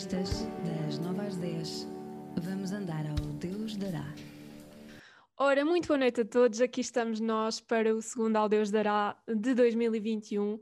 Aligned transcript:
Sextas, 0.00 0.46
das 0.86 0.98
9 0.98 1.26
às 1.26 1.36
10, 1.36 1.86
vamos 2.42 2.72
andar 2.72 3.04
ao 3.06 3.16
Deus 3.34 3.76
dará. 3.76 4.14
Ora, 5.36 5.62
muito 5.62 5.88
boa 5.88 5.98
noite 5.98 6.22
a 6.22 6.24
todos. 6.24 6.58
Aqui 6.62 6.80
estamos 6.80 7.20
nós 7.20 7.60
para 7.60 7.94
o 7.94 8.00
segundo 8.00 8.36
Ao 8.36 8.48
Deus 8.48 8.70
Dará 8.70 9.14
de 9.28 9.52
2021. 9.52 10.58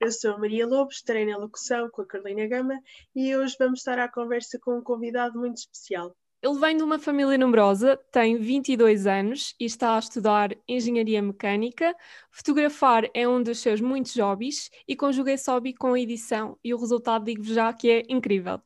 Eu 0.00 0.10
sou 0.10 0.32
a 0.32 0.38
Maria 0.38 0.66
Lobos, 0.66 1.02
treino 1.02 1.36
a 1.36 1.38
locução 1.38 1.88
com 1.88 2.02
a 2.02 2.06
Carolina 2.06 2.48
Gama 2.48 2.80
e 3.14 3.36
hoje 3.36 3.54
vamos 3.60 3.78
estar 3.78 3.96
à 3.96 4.10
conversa 4.10 4.58
com 4.60 4.78
um 4.78 4.82
convidado 4.82 5.38
muito 5.38 5.58
especial. 5.58 6.16
Ele 6.42 6.58
vem 6.58 6.74
de 6.74 6.82
uma 6.82 6.98
família 6.98 7.36
numerosa, 7.36 7.98
tem 8.10 8.38
22 8.38 9.06
anos 9.06 9.54
e 9.60 9.66
está 9.66 9.96
a 9.96 9.98
estudar 9.98 10.56
engenharia 10.66 11.20
mecânica. 11.20 11.94
Fotografar 12.30 13.04
é 13.12 13.28
um 13.28 13.42
dos 13.42 13.58
seus 13.58 13.78
muitos 13.78 14.16
hobbies 14.16 14.70
e 14.88 14.96
conjuga 14.96 15.32
esse 15.32 15.50
hobby 15.50 15.74
com 15.74 15.92
a 15.92 16.00
edição 16.00 16.56
e 16.64 16.72
o 16.72 16.78
resultado 16.78 17.26
digo-vos 17.26 17.52
já 17.52 17.70
que 17.74 17.90
é 17.90 18.02
incrível. 18.08 18.58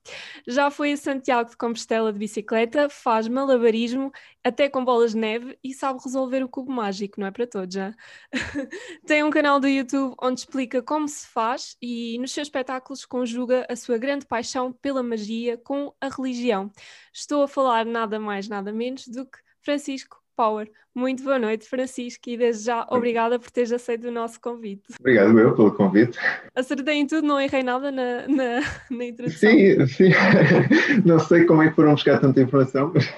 Já 0.47 0.71
foi 0.71 0.93
a 0.93 0.97
Santiago 0.97 1.51
de 1.51 1.57
Compostela 1.57 2.13
de 2.13 2.19
bicicleta, 2.21 2.89
faz 2.89 3.27
malabarismo 3.27 4.13
até 4.45 4.69
com 4.69 4.85
bolas 4.85 5.13
de 5.13 5.19
neve 5.19 5.59
e 5.65 5.73
sabe 5.73 5.99
resolver 6.05 6.43
o 6.45 6.49
cubo 6.49 6.71
mágico, 6.71 7.19
não 7.19 7.27
é 7.27 7.31
para 7.31 7.47
todos 7.47 7.75
já. 7.75 7.95
tem 9.07 9.25
um 9.25 9.31
canal 9.31 9.59
do 9.59 9.67
YouTube 9.67 10.15
onde 10.23 10.41
explica 10.41 10.83
como 10.83 11.09
se 11.09 11.27
faz 11.27 11.77
e 11.81 12.19
nos 12.19 12.33
seus 12.33 12.49
espetáculos 12.49 13.07
conjuga 13.07 13.67
a 13.69 13.77
sua 13.77 13.99
grande 13.99 14.27
paixão 14.27 14.73
pela 14.73 15.03
magia 15.03 15.57
com 15.59 15.95
a 16.01 16.09
religião. 16.09 16.71
Estou 17.13 17.43
a 17.43 17.49
falar 17.49 17.87
nada 17.87 18.21
mais, 18.21 18.49
nada 18.49 18.73
menos 18.73 19.09
do 19.09 19.27
que 19.27 19.39
Francisco 19.63 20.24
Power. 20.37 20.71
Muito 20.95 21.25
boa 21.25 21.39
noite, 21.39 21.69
Francisco, 21.69 22.23
e 22.29 22.37
desde 22.37 22.67
já 22.67 22.87
obrigada 22.89 23.37
por 23.37 23.51
teres 23.51 23.73
aceito 23.73 24.07
o 24.07 24.13
nosso 24.13 24.41
convite. 24.41 24.95
Obrigado 25.01 25.37
eu 25.39 25.55
pelo 25.55 25.73
convite. 25.73 26.17
Acertei 26.55 26.95
em 26.95 27.07
tudo, 27.07 27.27
não 27.27 27.41
errei 27.41 27.65
nada 27.65 27.91
na, 27.91 28.29
na, 28.29 28.61
na 28.91 29.05
introdução. 29.05 29.51
Sim, 29.51 29.87
sim. 29.89 30.11
Não 31.05 31.19
sei 31.19 31.45
como 31.47 31.63
é 31.63 31.69
que 31.69 31.75
foram 31.75 31.95
buscar 31.95 32.21
tanta 32.21 32.41
informação. 32.41 32.93
Mas... 32.95 33.13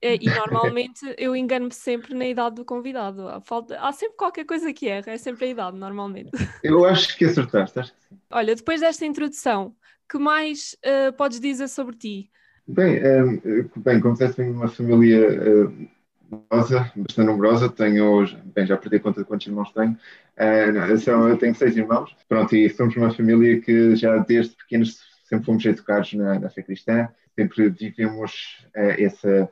É, 0.00 0.14
e 0.14 0.26
normalmente 0.26 1.14
eu 1.18 1.36
engano-me 1.36 1.74
sempre 1.74 2.14
na 2.14 2.26
idade 2.26 2.56
do 2.56 2.64
convidado. 2.64 3.28
Há, 3.28 3.40
falta, 3.42 3.78
há 3.78 3.92
sempre 3.92 4.16
qualquer 4.16 4.46
coisa 4.46 4.72
que 4.72 4.88
erra, 4.88 5.12
é 5.12 5.18
sempre 5.18 5.44
a 5.44 5.48
idade, 5.48 5.76
normalmente. 5.76 6.30
Eu 6.64 6.86
acho 6.86 7.18
que 7.18 7.26
acertaste, 7.26 7.78
acho 7.78 7.92
que 7.92 8.00
sim. 8.08 8.18
Olha, 8.30 8.54
depois 8.54 8.80
desta 8.80 9.04
introdução, 9.04 9.74
que 10.08 10.18
mais 10.18 10.74
uh, 10.84 11.12
podes 11.12 11.38
dizer 11.38 11.68
sobre 11.68 11.96
ti? 11.96 12.30
Bem, 12.66 12.98
um, 13.22 13.70
bem 13.76 14.00
como 14.00 14.14
disseste, 14.14 14.38
venho 14.38 14.52
de 14.52 14.58
uma 14.58 14.68
família 14.68 15.66
uh, 15.66 15.88
numerosa, 16.30 16.92
bastante 16.96 17.26
numerosa. 17.26 17.68
Tenho, 17.68 18.24
bem, 18.54 18.66
já 18.66 18.76
perdi 18.76 19.00
conta 19.00 19.20
de 19.20 19.26
quantos 19.26 19.46
irmãos 19.46 19.72
tenho. 19.72 19.92
Uh, 20.38 20.72
não, 20.72 20.98
são, 20.98 21.28
eu 21.28 21.36
tenho 21.36 21.54
seis 21.54 21.76
irmãos. 21.76 22.14
Pronto, 22.28 22.54
e 22.54 22.68
somos 22.70 22.96
uma 22.96 23.12
família 23.12 23.60
que 23.60 23.96
já 23.96 24.18
desde 24.18 24.56
pequenos 24.56 25.00
sempre 25.24 25.46
fomos 25.46 25.64
educados 25.64 26.12
na, 26.14 26.38
na 26.38 26.50
fé 26.50 26.62
cristã. 26.62 27.08
Sempre 27.34 27.70
vivemos 27.70 28.64
uh, 28.76 29.02
essa, 29.02 29.50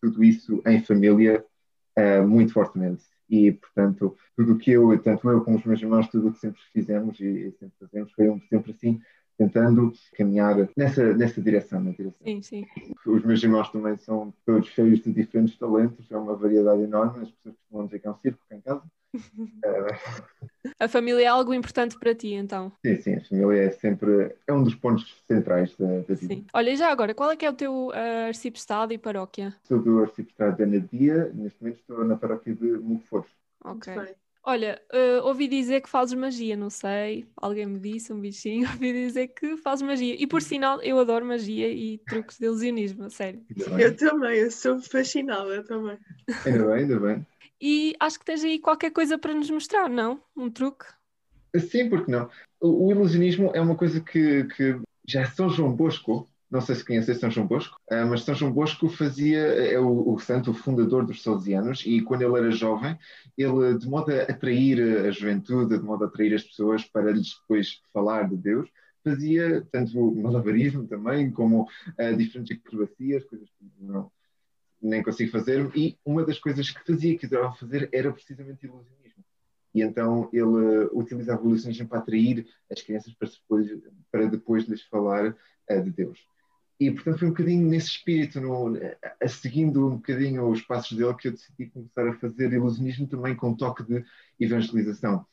tudo 0.00 0.22
isso 0.22 0.62
em 0.66 0.82
família 0.82 1.44
muito 2.26 2.52
fortemente. 2.52 3.04
E, 3.28 3.52
portanto, 3.52 4.14
tudo 4.36 4.52
o 4.52 4.58
que 4.58 4.72
eu, 4.72 4.98
tanto 4.98 5.30
eu 5.30 5.42
como 5.42 5.56
os 5.56 5.64
meus 5.64 5.80
irmãos, 5.80 6.08
tudo 6.08 6.28
o 6.28 6.32
que 6.32 6.38
sempre 6.38 6.60
fizemos 6.72 7.18
e, 7.18 7.24
e 7.24 7.52
sempre 7.52 7.74
fazemos 7.80 8.12
foi 8.12 8.42
sempre 8.50 8.72
assim 8.72 9.00
tentando 9.48 9.92
caminhar 10.16 10.68
nessa, 10.76 11.14
nessa 11.14 11.40
direção, 11.40 11.80
na 11.80 11.90
direção. 11.90 12.20
Sim, 12.24 12.42
sim. 12.42 12.66
Os 13.06 13.24
meus 13.24 13.42
irmãos 13.42 13.70
também 13.70 13.96
são 13.96 14.32
todos 14.46 14.68
cheios 14.68 15.00
de 15.00 15.12
diferentes 15.12 15.58
talentos, 15.58 16.10
é 16.10 16.16
uma 16.16 16.36
variedade 16.36 16.82
enorme, 16.82 17.22
as 17.22 17.30
pessoas 17.30 17.56
costumam 17.56 17.86
dizer 17.86 17.98
que 17.98 18.06
é 18.06 18.10
um 18.10 18.18
circo 18.18 18.40
cá 18.48 18.56
em 18.56 18.60
casa. 18.60 18.82
a 20.78 20.88
família 20.88 21.24
é 21.24 21.26
algo 21.26 21.52
importante 21.52 21.98
para 21.98 22.14
ti, 22.14 22.32
então? 22.34 22.72
Sim, 22.84 22.96
sim, 23.00 23.14
a 23.16 23.24
família 23.24 23.62
é 23.64 23.70
sempre, 23.70 24.34
é 24.46 24.52
um 24.52 24.62
dos 24.62 24.74
pontos 24.74 25.22
centrais 25.26 25.74
da, 25.76 25.86
da 25.86 26.14
vida. 26.14 26.34
Sim. 26.34 26.46
Olha, 26.54 26.76
já 26.76 26.90
agora, 26.90 27.14
qual 27.14 27.30
é 27.30 27.36
que 27.36 27.44
é 27.44 27.50
o 27.50 27.54
teu 27.54 27.88
uh, 27.88 28.26
arciprestado 28.28 28.92
e 28.92 28.98
paróquia? 28.98 29.54
Sou 29.64 29.82
do 29.82 30.00
arciprestado 30.00 30.56
de 30.56 30.62
Anadia, 30.62 31.30
neste 31.34 31.60
momento 31.62 31.80
estou 31.80 32.04
na 32.04 32.16
paróquia 32.16 32.54
de 32.54 32.66
Mugfores. 32.78 33.30
Ok. 33.64 33.92
Olha, 34.44 34.82
uh, 34.92 35.24
ouvi 35.26 35.46
dizer 35.46 35.80
que 35.80 35.88
fazes 35.88 36.14
magia, 36.14 36.56
não 36.56 36.68
sei. 36.68 37.26
Alguém 37.36 37.64
me 37.66 37.78
disse, 37.78 38.12
um 38.12 38.20
bichinho, 38.20 38.66
ouvi 38.72 38.92
dizer 38.92 39.28
que 39.28 39.56
fazes 39.56 39.86
magia. 39.86 40.16
E 40.18 40.26
por 40.26 40.42
sinal, 40.42 40.82
eu 40.82 40.98
adoro 40.98 41.24
magia 41.24 41.68
e 41.68 41.98
truques 41.98 42.38
de 42.38 42.46
ilusionismo, 42.46 43.04
a 43.04 43.10
sério. 43.10 43.40
Eu 43.78 43.96
também, 43.96 44.38
eu 44.38 44.50
sou 44.50 44.80
fascinada 44.80 45.62
também. 45.62 45.96
Ainda 46.44 46.66
bem, 46.66 46.74
ainda 46.74 46.98
bem. 46.98 47.26
E 47.60 47.94
acho 48.00 48.18
que 48.18 48.24
tens 48.24 48.42
aí 48.42 48.58
qualquer 48.58 48.90
coisa 48.90 49.16
para 49.16 49.32
nos 49.32 49.48
mostrar, 49.48 49.88
não? 49.88 50.20
Um 50.36 50.50
truque? 50.50 50.86
Sim, 51.56 51.88
porque 51.88 52.10
não? 52.10 52.28
O, 52.60 52.86
o 52.86 52.90
ilusionismo 52.90 53.52
é 53.54 53.60
uma 53.60 53.76
coisa 53.76 54.00
que, 54.00 54.44
que 54.44 54.80
já 55.06 55.24
São 55.26 55.48
João 55.48 55.72
Bosco 55.72 56.26
não 56.52 56.60
sei 56.60 56.74
se 56.74 56.84
conheces 56.84 57.18
São 57.18 57.30
João 57.30 57.46
Bosco, 57.46 57.80
uh, 57.90 58.06
mas 58.06 58.24
São 58.24 58.34
João 58.34 58.52
Bosco 58.52 58.86
fazia, 58.86 59.38
é 59.38 59.78
o, 59.80 60.12
o 60.12 60.18
santo, 60.18 60.50
o 60.50 60.54
fundador 60.54 61.06
dos 61.06 61.22
salesianos, 61.22 61.82
e 61.86 62.02
quando 62.02 62.20
ele 62.20 62.36
era 62.38 62.50
jovem, 62.50 62.98
ele, 63.38 63.78
de 63.78 63.88
modo 63.88 64.12
a 64.12 64.24
atrair 64.24 65.06
a 65.06 65.10
juventude, 65.10 65.78
de 65.78 65.82
modo 65.82 66.04
a 66.04 66.08
atrair 66.08 66.34
as 66.34 66.44
pessoas 66.44 66.84
para 66.84 67.10
lhes 67.10 67.38
depois 67.40 67.80
falar 67.90 68.28
de 68.28 68.36
Deus, 68.36 68.68
fazia 69.02 69.66
tanto 69.72 70.14
malabarismo 70.14 70.86
também, 70.86 71.30
como 71.30 71.62
uh, 71.62 72.16
diferentes 72.18 72.58
acrobacias, 72.58 73.24
coisas 73.24 73.48
que 73.48 73.64
não, 73.80 74.12
nem 74.80 75.02
consigo 75.02 75.32
fazer, 75.32 75.70
e 75.74 75.96
uma 76.04 76.22
das 76.22 76.38
coisas 76.38 76.68
que 76.68 76.84
fazia, 76.84 77.16
que 77.16 77.24
adorava 77.24 77.54
fazer, 77.54 77.88
era 77.90 78.12
precisamente 78.12 78.66
ilusionismo. 78.66 79.24
E 79.74 79.80
então 79.80 80.28
ele 80.34 80.90
utilizava 80.92 81.42
o 81.42 81.48
ilusionismo 81.48 81.88
para 81.88 82.00
atrair 82.00 82.46
as 82.70 82.82
crianças 82.82 83.14
para 83.14 83.26
depois, 83.26 83.70
para 84.10 84.26
depois 84.26 84.64
lhes 84.66 84.82
falar 84.82 85.30
uh, 85.30 85.82
de 85.82 85.90
Deus. 85.90 86.30
E, 86.82 86.90
portanto, 86.90 87.18
foi 87.20 87.28
um 87.28 87.30
bocadinho 87.30 87.68
nesse 87.68 87.90
espírito, 87.90 88.40
no, 88.40 88.76
a, 89.20 89.28
seguindo 89.28 89.86
um 89.86 89.96
bocadinho 89.98 90.48
os 90.48 90.62
passos 90.62 90.98
dele, 90.98 91.14
que 91.14 91.28
eu 91.28 91.32
decidi 91.32 91.66
começar 91.66 92.08
a 92.08 92.14
fazer 92.14 92.52
ilusionismo 92.52 93.06
também 93.06 93.36
com 93.36 93.50
um 93.50 93.56
toque 93.56 93.84
de 93.84 94.04
evangelização. 94.40 95.24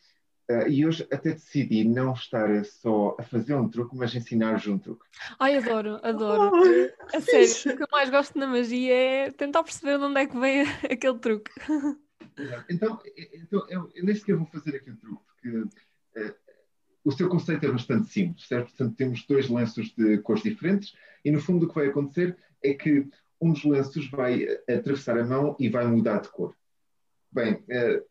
Uh, 0.47 0.67
e 0.67 0.85
hoje 0.85 1.07
até 1.11 1.31
decidi 1.31 1.83
não 1.83 2.13
estar 2.13 2.63
só 2.65 3.15
a 3.19 3.23
fazer 3.23 3.55
um 3.55 3.67
truque, 3.67 3.95
mas 3.95 4.13
ensinar-vos 4.13 4.67
um 4.67 4.77
truque. 4.77 5.03
Ai, 5.39 5.57
adoro, 5.57 5.99
adoro. 6.03 6.51
Oh, 6.53 7.17
a 7.17 7.19
sério, 7.19 7.73
o 7.73 7.77
que 7.77 7.83
eu 7.83 7.87
mais 7.91 8.11
gosto 8.11 8.37
na 8.37 8.45
magia 8.45 8.93
é 8.93 9.31
tentar 9.31 9.63
perceber 9.63 9.97
de 9.97 10.03
onde 10.03 10.21
é 10.21 10.27
que 10.27 10.39
vem 10.39 10.61
aquele 10.85 11.17
truque. 11.17 11.51
Então, 12.69 12.99
então 13.33 13.65
eu, 13.69 13.91
eu 13.95 14.05
nem 14.05 14.13
sequer 14.13 14.35
vou 14.35 14.45
fazer 14.45 14.75
aquele 14.75 14.97
truque, 14.97 15.23
porque 15.25 15.49
uh, 15.57 16.35
o 17.03 17.11
seu 17.11 17.29
conceito 17.29 17.65
é 17.65 17.71
bastante 17.71 18.09
simples, 18.09 18.47
certo? 18.47 18.69
Portanto, 18.69 18.95
temos 18.95 19.25
dois 19.25 19.49
lenços 19.49 19.93
de 19.95 20.17
cores 20.19 20.43
diferentes 20.43 20.93
e, 21.23 21.31
no 21.31 21.39
fundo, 21.39 21.65
o 21.65 21.69
que 21.69 21.75
vai 21.75 21.87
acontecer 21.87 22.37
é 22.63 22.73
que 22.73 23.07
um 23.41 23.53
dos 23.53 23.63
lenços 23.63 24.09
vai 24.09 24.45
atravessar 24.67 25.17
a 25.17 25.25
mão 25.25 25.55
e 25.59 25.69
vai 25.69 25.87
mudar 25.87 26.19
de 26.19 26.29
cor. 26.29 26.53
Bem, 27.31 27.63
eh, 27.69 28.03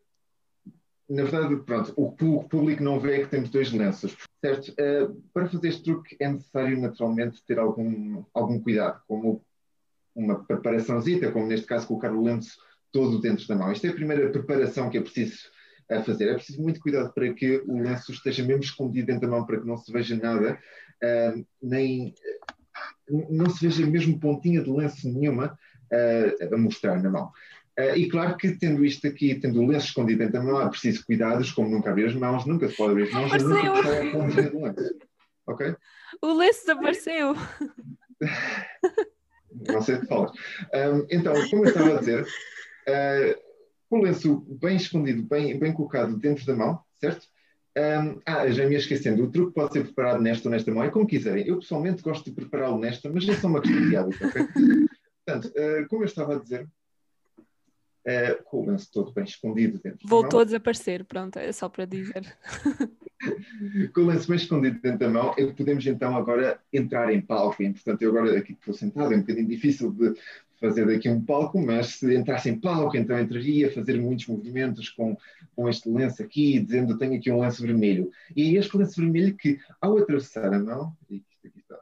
na 1.07 1.23
verdade, 1.23 1.55
pronto, 1.57 1.93
o 1.95 2.11
público 2.43 2.83
não 2.83 2.99
vê 2.99 3.17
é 3.17 3.23
que 3.23 3.29
temos 3.29 3.49
dois 3.49 3.71
lenços, 3.71 4.15
certo? 4.41 4.73
Eh, 4.77 5.07
para 5.33 5.47
fazer 5.47 5.69
este 5.69 5.83
truque 5.83 6.15
é 6.19 6.27
necessário, 6.27 6.79
naturalmente, 6.79 7.43
ter 7.43 7.59
algum, 7.59 8.23
algum 8.33 8.59
cuidado, 8.59 9.01
como 9.07 9.43
uma 10.15 10.43
preparaçãozita, 10.43 11.31
como 11.31 11.47
neste 11.47 11.67
caso 11.67 11.87
colocar 11.87 12.11
o 12.11 12.23
lenço 12.23 12.57
todo 12.91 13.19
dentro 13.21 13.47
da 13.47 13.55
mão. 13.55 13.71
Esta 13.71 13.87
é 13.87 13.89
a 13.91 13.95
primeira 13.95 14.31
preparação 14.31 14.89
que 14.89 14.97
é 14.97 15.01
preciso 15.01 15.37
a 15.89 16.03
fazer. 16.03 16.29
É 16.29 16.33
preciso 16.35 16.61
muito 16.61 16.79
cuidado 16.79 17.11
para 17.13 17.33
que 17.33 17.63
o 17.67 17.81
lenço 17.81 18.11
esteja 18.11 18.43
mesmo 18.43 18.63
escondido 18.63 19.07
dentro 19.07 19.21
da 19.21 19.27
mão, 19.27 19.45
para 19.45 19.59
que 19.59 19.67
não 19.67 19.77
se 19.77 19.91
veja 19.91 20.15
nada, 20.15 20.59
uh, 21.03 21.45
nem 21.61 22.13
não 23.29 23.49
se 23.49 23.67
veja 23.67 23.85
mesmo 23.85 24.19
pontinha 24.19 24.61
de 24.61 24.69
lenço 24.69 25.09
nenhuma 25.09 25.57
uh, 25.91 26.53
a 26.53 26.57
mostrar 26.57 27.01
na 27.01 27.09
mão. 27.09 27.31
Uh, 27.77 27.95
e 27.95 28.09
claro 28.09 28.37
que 28.37 28.51
tendo 28.51 28.85
isto 28.85 29.07
aqui, 29.07 29.35
tendo 29.35 29.61
o 29.61 29.67
lenço 29.67 29.87
escondido 29.87 30.19
dentro 30.19 30.33
da 30.33 30.43
mão, 30.43 30.61
é 30.61 30.69
preciso 30.69 31.05
cuidados, 31.05 31.51
como 31.51 31.69
nunca 31.69 31.89
abrir 31.89 32.05
as 32.07 32.15
mãos, 32.15 32.45
nunca 32.45 32.69
se 32.69 32.75
pode 32.75 32.91
abrir 32.91 33.03
as 33.03 33.13
mãos, 33.13 33.33
Apareceu. 33.33 33.49
nunca 33.49 33.83
sai 33.83 34.07
a 34.07 34.11
pontinha 34.11 34.49
do 34.49 34.61
lenço. 34.61 34.95
Ok? 35.47 35.75
O 36.21 36.33
lenço 36.33 36.61
desapareceu. 36.61 37.35
não 39.67 39.81
sei 39.81 39.95
o 39.95 40.01
que 40.01 40.07
falas. 40.07 40.31
Um, 40.31 41.07
então, 41.09 41.33
como 41.49 41.63
eu 41.63 41.69
estava 41.69 41.95
a 41.95 41.99
dizer, 41.99 42.23
uh, 42.23 43.48
com 43.89 43.99
o 43.99 44.03
lenço 44.03 44.45
bem 44.61 44.77
escondido, 44.77 45.23
bem, 45.23 45.57
bem 45.57 45.73
colocado 45.73 46.15
dentro 46.15 46.45
da 46.45 46.55
mão, 46.55 46.79
certo? 46.99 47.27
Um, 47.77 48.19
ah, 48.25 48.49
já 48.49 48.65
me 48.65 48.73
ia 48.73 48.77
esquecendo, 48.77 49.23
o 49.23 49.31
truque 49.31 49.53
pode 49.53 49.73
ser 49.73 49.83
preparado 49.83 50.21
nesta 50.21 50.47
ou 50.47 50.51
nesta 50.51 50.71
mão, 50.71 50.83
é 50.83 50.89
como 50.89 51.07
quiserem. 51.07 51.47
Eu 51.47 51.59
pessoalmente 51.59 52.01
gosto 52.01 52.25
de 52.25 52.35
prepará-lo 52.35 52.77
nesta, 52.77 53.09
mas 53.09 53.27
é 53.27 53.35
só 53.35 53.47
uma 53.47 53.61
questão 53.61 53.89
de 53.89 53.95
hábito, 53.95 54.25
ok? 54.25 54.47
Portanto, 55.25 55.53
uh, 55.55 55.87
como 55.87 56.03
eu 56.03 56.07
estava 56.07 56.35
a 56.35 56.39
dizer, 56.39 56.67
uh, 58.05 58.43
com 58.43 58.61
o 58.61 58.65
lenço 58.65 58.89
todo 58.91 59.13
bem 59.13 59.23
escondido 59.23 59.79
dentro 59.83 60.07
Voltou 60.07 60.29
da 60.29 60.35
mão. 60.35 60.41
a 60.41 60.45
desaparecer, 60.45 61.05
pronto, 61.05 61.37
é 61.37 61.51
só 61.51 61.69
para 61.69 61.85
dizer. 61.85 62.37
com 63.93 64.01
o 64.01 64.05
lenço 64.07 64.27
bem 64.27 64.37
escondido 64.37 64.79
dentro 64.81 64.99
da 64.99 65.09
mão, 65.09 65.33
podemos 65.55 65.85
então 65.85 66.15
agora 66.15 66.59
entrar 66.73 67.13
em 67.13 67.21
palco. 67.21 67.61
E, 67.61 67.71
portanto, 67.71 68.01
eu 68.01 68.09
agora 68.09 68.37
aqui 68.37 68.53
estou 68.53 68.73
sentado, 68.73 69.13
é 69.13 69.17
um 69.17 69.21
bocadinho 69.21 69.47
difícil 69.47 69.91
de 69.91 70.13
fazer 70.59 70.85
daqui 70.85 71.09
um 71.09 71.23
palco, 71.23 71.59
mas 71.59 71.95
se 71.95 72.15
entrasse 72.15 72.49
em 72.49 72.59
palco, 72.59 72.97
então 72.97 73.19
entraria 73.19 73.67
a 73.67 73.71
fazer 73.71 73.99
muitos 73.99 74.27
movimentos 74.27 74.89
com, 74.89 75.17
com 75.55 75.69
este 75.69 75.89
lenço 75.89 76.21
aqui, 76.21 76.59
dizendo 76.59 76.97
tenho 76.97 77.15
aqui 77.15 77.31
um 77.31 77.41
lenço 77.41 77.61
vermelho. 77.61 78.11
E 78.35 78.55
é 78.55 78.59
este 78.59 78.77
lenço 78.77 79.01
vermelho 79.01 79.35
que, 79.35 79.59
ao 79.81 79.97
atravessar 79.97 80.53
a 80.53 80.59
mão, 80.59 80.95
isto 81.09 81.25
aqui 81.45 81.59
está, 81.59 81.77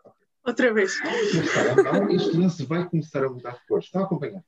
Outra 0.45 0.73
vez. 0.73 0.97
Mas 1.03 1.51
calma, 1.51 1.83
calma, 1.83 2.13
este 2.13 2.37
lance 2.37 2.63
vai 2.65 2.87
começar 2.87 3.21
a 3.23 3.29
mudar 3.29 3.51
de 3.51 3.67
cor. 3.67 3.79
Está 3.79 3.99
a 3.99 4.03
acompanhar? 4.03 4.41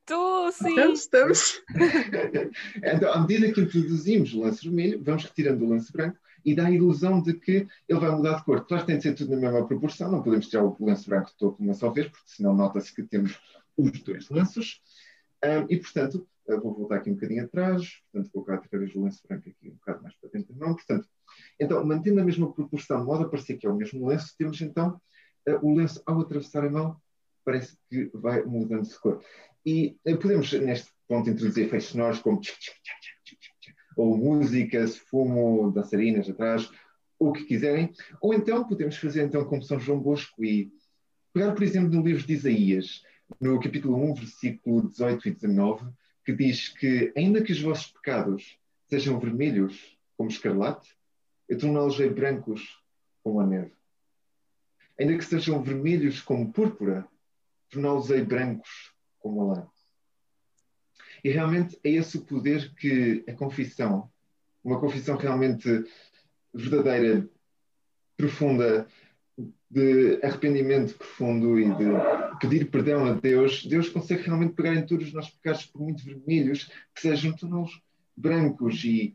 Estou, 0.00 0.50
sim. 0.50 0.70
Estamos, 0.70 1.00
estamos. 1.00 1.62
Então, 2.82 3.12
à 3.12 3.20
medida 3.20 3.52
que 3.52 3.60
introduzimos 3.60 4.34
o 4.34 4.40
lance 4.40 4.64
vermelho, 4.64 5.00
vamos 5.02 5.24
retirando 5.24 5.64
o 5.64 5.68
lance 5.68 5.92
branco 5.92 6.18
e 6.44 6.54
dá 6.54 6.66
a 6.66 6.70
ilusão 6.70 7.22
de 7.22 7.34
que 7.34 7.66
ele 7.88 8.00
vai 8.00 8.10
mudar 8.10 8.36
de 8.36 8.44
cor. 8.44 8.66
Claro 8.66 8.84
que 8.84 8.86
tem 8.86 8.96
de 8.96 9.02
ser 9.02 9.14
tudo 9.14 9.32
na 9.32 9.40
mesma 9.40 9.66
proporção, 9.66 10.10
não 10.10 10.22
podemos 10.22 10.48
tirar 10.48 10.64
o 10.64 10.76
lance 10.80 11.08
branco 11.08 11.30
todo 11.38 11.56
uma 11.58 11.74
só 11.74 11.90
vez, 11.90 12.08
porque 12.08 12.24
senão 12.26 12.54
nota-se 12.54 12.94
que 12.94 13.02
temos 13.02 13.38
os 13.76 14.00
dois 14.02 14.28
lanços. 14.28 14.80
Um, 15.44 15.66
e, 15.70 15.78
portanto, 15.78 16.26
vou 16.46 16.74
voltar 16.74 16.96
aqui 16.96 17.10
um 17.10 17.14
bocadinho 17.14 17.44
atrás, 17.44 18.02
portanto, 18.12 18.30
vou 18.32 18.44
colocar 18.44 18.62
outra 18.62 18.78
vez 18.78 18.94
o 18.94 19.00
lance 19.00 19.20
branco 19.26 19.48
aqui 19.48 19.68
um 19.68 19.74
bocado 19.74 20.02
mais 20.02 20.14
para 20.16 20.30
dentro 20.30 20.54
da 20.54 20.66
mão. 20.66 20.74
Portanto, 20.74 21.08
então, 21.58 21.84
mantendo 21.84 22.20
a 22.20 22.24
mesma 22.24 22.52
proporção, 22.52 23.00
de 23.00 23.06
modo 23.06 23.24
a 23.24 23.28
parecer 23.28 23.56
que 23.56 23.66
é 23.66 23.70
o 23.70 23.76
mesmo 23.76 24.06
lenço, 24.06 24.34
temos 24.36 24.60
então 24.60 25.00
uh, 25.48 25.66
o 25.66 25.74
lenço 25.74 26.02
ao 26.06 26.20
atravessar 26.20 26.64
a 26.64 26.70
mão, 26.70 26.96
parece 27.44 27.76
que 27.88 28.10
vai 28.14 28.42
mudando 28.44 28.88
de 28.88 28.98
cor. 28.98 29.22
E 29.64 29.96
uh, 30.06 30.16
podemos, 30.18 30.52
neste 30.52 30.90
ponto, 31.06 31.30
introduzir 31.30 31.66
efeitos 31.66 31.88
sonoros 31.88 32.20
como 32.20 32.40
ou 33.96 34.16
músicas, 34.16 34.96
fumo, 34.96 35.70
dançarinas 35.72 36.28
atrás, 36.28 36.70
o 37.18 37.32
que 37.32 37.44
quiserem. 37.44 37.92
Ou 38.20 38.32
então 38.34 38.66
podemos 38.66 38.96
fazer 38.96 39.24
então 39.24 39.44
como 39.44 39.62
São 39.62 39.78
João 39.78 40.00
Bosco 40.00 40.44
e 40.44 40.72
pegar, 41.32 41.52
por 41.52 41.62
exemplo, 41.62 41.90
no 41.90 42.02
livro 42.02 42.26
de 42.26 42.32
Isaías, 42.32 43.02
no 43.40 43.60
capítulo 43.60 43.96
1, 44.10 44.14
versículo 44.14 44.88
18 44.88 45.28
e 45.28 45.30
19, 45.32 45.86
que 46.24 46.32
diz 46.32 46.68
que 46.68 47.12
ainda 47.16 47.42
que 47.42 47.52
os 47.52 47.60
vossos 47.60 47.92
pecados 47.92 48.58
sejam 48.88 49.20
vermelhos 49.20 49.96
como 50.16 50.30
escarlate, 50.30 50.96
eu 51.48 51.58
torná-los 51.58 51.98
brancos 52.12 52.82
como 53.22 53.40
a 53.40 53.46
neve. 53.46 53.72
Ainda 54.98 55.16
que 55.16 55.24
sejam 55.24 55.62
vermelhos 55.62 56.20
como 56.20 56.52
púrpura, 56.52 57.06
torná-los 57.68 58.08
brancos 58.26 58.92
como 59.18 59.42
a 59.42 59.54
lã. 59.54 59.68
E 61.22 61.30
realmente 61.30 61.78
é 61.84 61.90
esse 61.90 62.18
o 62.18 62.24
poder 62.24 62.72
que 62.74 63.24
a 63.28 63.32
confissão, 63.32 64.10
uma 64.64 64.80
confissão 64.80 65.16
realmente 65.16 65.84
verdadeira, 66.52 67.28
profunda, 68.16 68.86
de 69.70 70.18
arrependimento 70.22 70.94
profundo 70.94 71.58
e 71.58 71.64
de 71.64 71.86
pedir 72.40 72.70
perdão 72.70 73.06
a 73.06 73.12
Deus, 73.12 73.64
Deus 73.64 73.88
consegue 73.88 74.22
realmente 74.22 74.54
pegar 74.54 74.74
em 74.74 74.84
todos 74.84 75.06
os 75.06 75.12
nossos 75.12 75.30
pecados, 75.32 75.64
por 75.66 75.80
muito 75.80 76.04
vermelhos, 76.04 76.70
que 76.94 77.00
sejam 77.00 77.32
torná-los 77.32 77.80
brancos 78.16 78.82
e, 78.84 79.14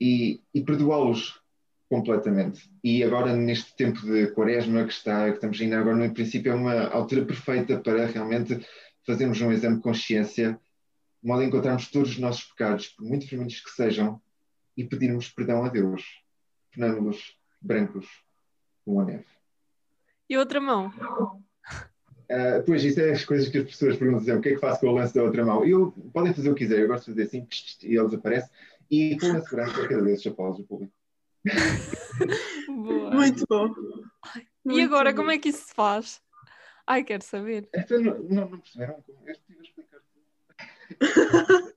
e, 0.00 0.40
e 0.52 0.60
perdoá-los 0.62 1.40
completamente. 1.88 2.68
E 2.82 3.04
agora, 3.04 3.34
neste 3.34 3.74
tempo 3.76 4.00
de 4.00 4.26
quaresma 4.32 4.84
que, 4.84 4.92
está, 4.92 5.28
que 5.28 5.36
estamos 5.36 5.60
ainda 5.60 5.78
agora, 5.78 5.96
no 5.96 6.12
princípio, 6.12 6.52
é 6.52 6.54
uma 6.54 6.88
altura 6.88 7.24
perfeita 7.24 7.78
para 7.78 8.06
realmente 8.06 8.60
fazermos 9.06 9.40
um 9.40 9.52
exame 9.52 9.76
de 9.76 9.82
consciência 9.82 10.58
de 11.28 11.32
modo 11.34 11.42
a 11.42 11.44
encontrarmos 11.44 11.90
todos 11.90 12.12
os 12.12 12.18
nossos 12.18 12.44
pecados, 12.44 12.88
por 12.88 13.04
muito 13.04 13.26
vermelhos 13.26 13.60
que 13.60 13.70
sejam, 13.70 14.18
e 14.74 14.82
pedirmos 14.82 15.28
perdão 15.28 15.62
a 15.62 15.68
Deus, 15.68 16.02
tornando-los 16.72 17.38
brancos 17.60 18.06
como 18.82 19.02
a 19.02 19.04
neve. 19.04 19.26
E 20.30 20.38
outra 20.38 20.58
mão? 20.58 20.86
Uh, 20.88 22.64
pois, 22.64 22.82
isso 22.82 22.98
é 23.00 23.12
as 23.12 23.26
coisas 23.26 23.50
que 23.50 23.58
as 23.58 23.64
pessoas 23.64 23.98
perguntam, 23.98 24.38
o 24.38 24.40
que 24.40 24.48
é 24.48 24.54
que 24.54 24.58
faço 24.58 24.80
com 24.80 24.86
o 24.86 24.94
lance 24.94 25.14
da 25.14 25.22
outra 25.22 25.44
mão? 25.44 25.62
Eu, 25.66 25.92
podem 26.14 26.32
fazer 26.32 26.48
o 26.48 26.54
que 26.54 26.60
quiserem, 26.60 26.84
eu 26.84 26.88
gosto 26.88 27.04
de 27.04 27.10
fazer 27.10 27.22
assim, 27.24 27.46
e 27.82 27.94
ele 27.94 28.04
desaparece, 28.06 28.50
e 28.90 29.18
com 29.18 29.26
lance 29.26 29.54
branco, 29.54 29.86
cada 29.86 30.02
vez 30.02 30.26
aplausos 30.26 30.60
do 30.62 30.66
público. 30.66 30.94
Boa. 32.68 33.10
Muito 33.10 33.44
bom. 33.46 33.68
E 34.34 34.46
Muito 34.64 34.84
agora, 34.86 35.10
bom. 35.10 35.16
como 35.18 35.30
é 35.30 35.36
que 35.36 35.50
isso 35.50 35.66
se 35.66 35.74
faz? 35.74 36.22
Ai, 36.86 37.04
quero 37.04 37.22
saber. 37.22 37.68
Então, 37.74 38.00
não, 38.00 38.48
não, 38.48 38.58
perceberam 38.58 39.02
como 39.02 39.18
eu 39.26 39.32
estive 39.32 39.58
a 39.58 39.62
explicar 39.62 39.98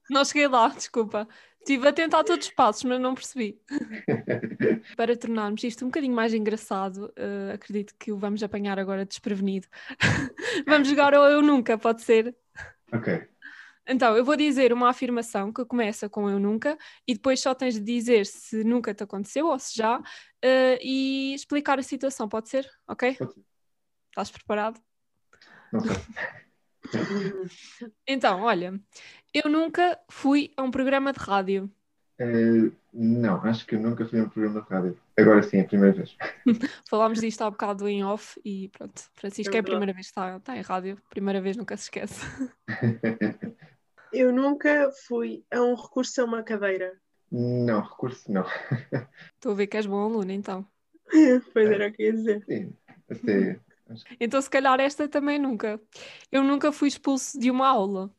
Não 0.09 0.25
cheguei 0.25 0.47
lá, 0.47 0.67
desculpa. 0.69 1.27
Estive 1.59 1.87
a 1.87 1.93
tentar 1.93 2.23
todos 2.23 2.47
os 2.47 2.53
passos, 2.53 2.83
mas 2.83 2.99
não 2.99 3.13
percebi. 3.13 3.59
Para 4.97 5.15
tornarmos 5.15 5.63
isto 5.63 5.85
um 5.85 5.89
bocadinho 5.89 6.15
mais 6.15 6.33
engraçado, 6.33 7.13
eh, 7.15 7.51
acredito 7.53 7.93
que 7.99 8.11
o 8.11 8.17
vamos 8.17 8.41
apanhar 8.41 8.79
agora 8.79 9.05
desprevenido. 9.05 9.67
vamos 10.65 10.87
jogar 10.87 11.13
ao 11.13 11.25
Eu 11.25 11.41
Nunca, 11.41 11.77
pode 11.77 12.01
ser? 12.01 12.35
Ok. 12.91 13.27
Então, 13.87 14.15
eu 14.15 14.23
vou 14.25 14.35
dizer 14.35 14.73
uma 14.73 14.89
afirmação 14.89 15.51
que 15.51 15.65
começa 15.65 16.09
com 16.09 16.29
eu 16.29 16.39
nunca 16.39 16.77
e 17.07 17.13
depois 17.13 17.39
só 17.39 17.53
tens 17.53 17.75
de 17.75 17.81
dizer 17.81 18.25
se 18.25 18.63
nunca 18.63 18.93
te 18.93 19.03
aconteceu 19.03 19.47
ou 19.47 19.59
se 19.59 19.75
já 19.75 20.01
eh, 20.41 20.79
e 20.81 21.33
explicar 21.33 21.77
a 21.77 21.83
situação, 21.83 22.27
pode 22.27 22.49
ser? 22.49 22.67
Ok? 22.87 23.15
Pode 23.15 23.33
ser. 23.33 23.41
Estás 24.09 24.31
preparado? 24.31 24.79
Não 25.71 25.81
sei. 25.81 25.95
Então, 28.07 28.41
olha, 28.41 28.79
eu 29.33 29.49
nunca 29.49 29.97
fui 30.09 30.51
a 30.57 30.63
um 30.63 30.71
programa 30.71 31.13
de 31.13 31.19
rádio. 31.19 31.69
Eh, 32.19 32.71
não, 32.93 33.43
acho 33.43 33.65
que 33.65 33.75
eu 33.75 33.79
nunca 33.79 34.05
fui 34.05 34.19
a 34.19 34.23
um 34.23 34.29
programa 34.29 34.61
de 34.61 34.67
rádio. 34.69 34.99
Agora 35.17 35.41
sim, 35.43 35.57
é 35.57 35.61
a 35.61 35.67
primeira 35.67 35.95
vez. 35.95 36.15
Falámos 36.89 37.19
disto 37.19 37.41
há 37.41 37.49
bocado 37.49 37.87
em 37.87 38.03
off 38.03 38.39
e 38.45 38.69
pronto, 38.69 39.01
Francisco 39.15 39.53
É 39.53 39.57
é 39.57 39.59
a 39.61 39.63
primeira 39.63 39.93
vez 39.93 40.07
que 40.07 40.11
está, 40.11 40.37
está 40.37 40.57
em 40.57 40.61
rádio, 40.61 40.97
primeira 41.09 41.41
vez 41.41 41.57
nunca 41.57 41.75
se 41.77 41.83
esquece. 41.83 42.21
Eu 44.13 44.33
nunca 44.33 44.91
fui 45.07 45.45
a 45.49 45.61
um 45.61 45.73
recurso 45.73 46.21
a 46.21 46.25
uma 46.25 46.43
cadeira. 46.43 46.99
não, 47.31 47.81
recurso 47.81 48.29
não. 48.31 48.43
Estou 49.35 49.53
a 49.53 49.55
ver 49.55 49.67
que 49.67 49.77
és 49.77 49.85
bom 49.85 50.03
aluno, 50.03 50.31
então. 50.31 50.67
pois 51.53 51.71
era 51.71 51.87
o 51.87 51.93
que 51.93 52.03
eu 52.03 52.07
ia 52.07 52.13
dizer. 52.13 52.43
Sim, 52.45 52.73
até, 53.09 53.59
Então, 54.19 54.41
se 54.41 54.49
calhar, 54.49 54.79
esta 54.79 55.07
também 55.07 55.39
nunca. 55.39 55.79
Eu 56.31 56.43
nunca 56.43 56.71
fui 56.71 56.87
expulso 56.87 57.39
de 57.39 57.49
uma 57.51 57.67
aula. 57.67 58.09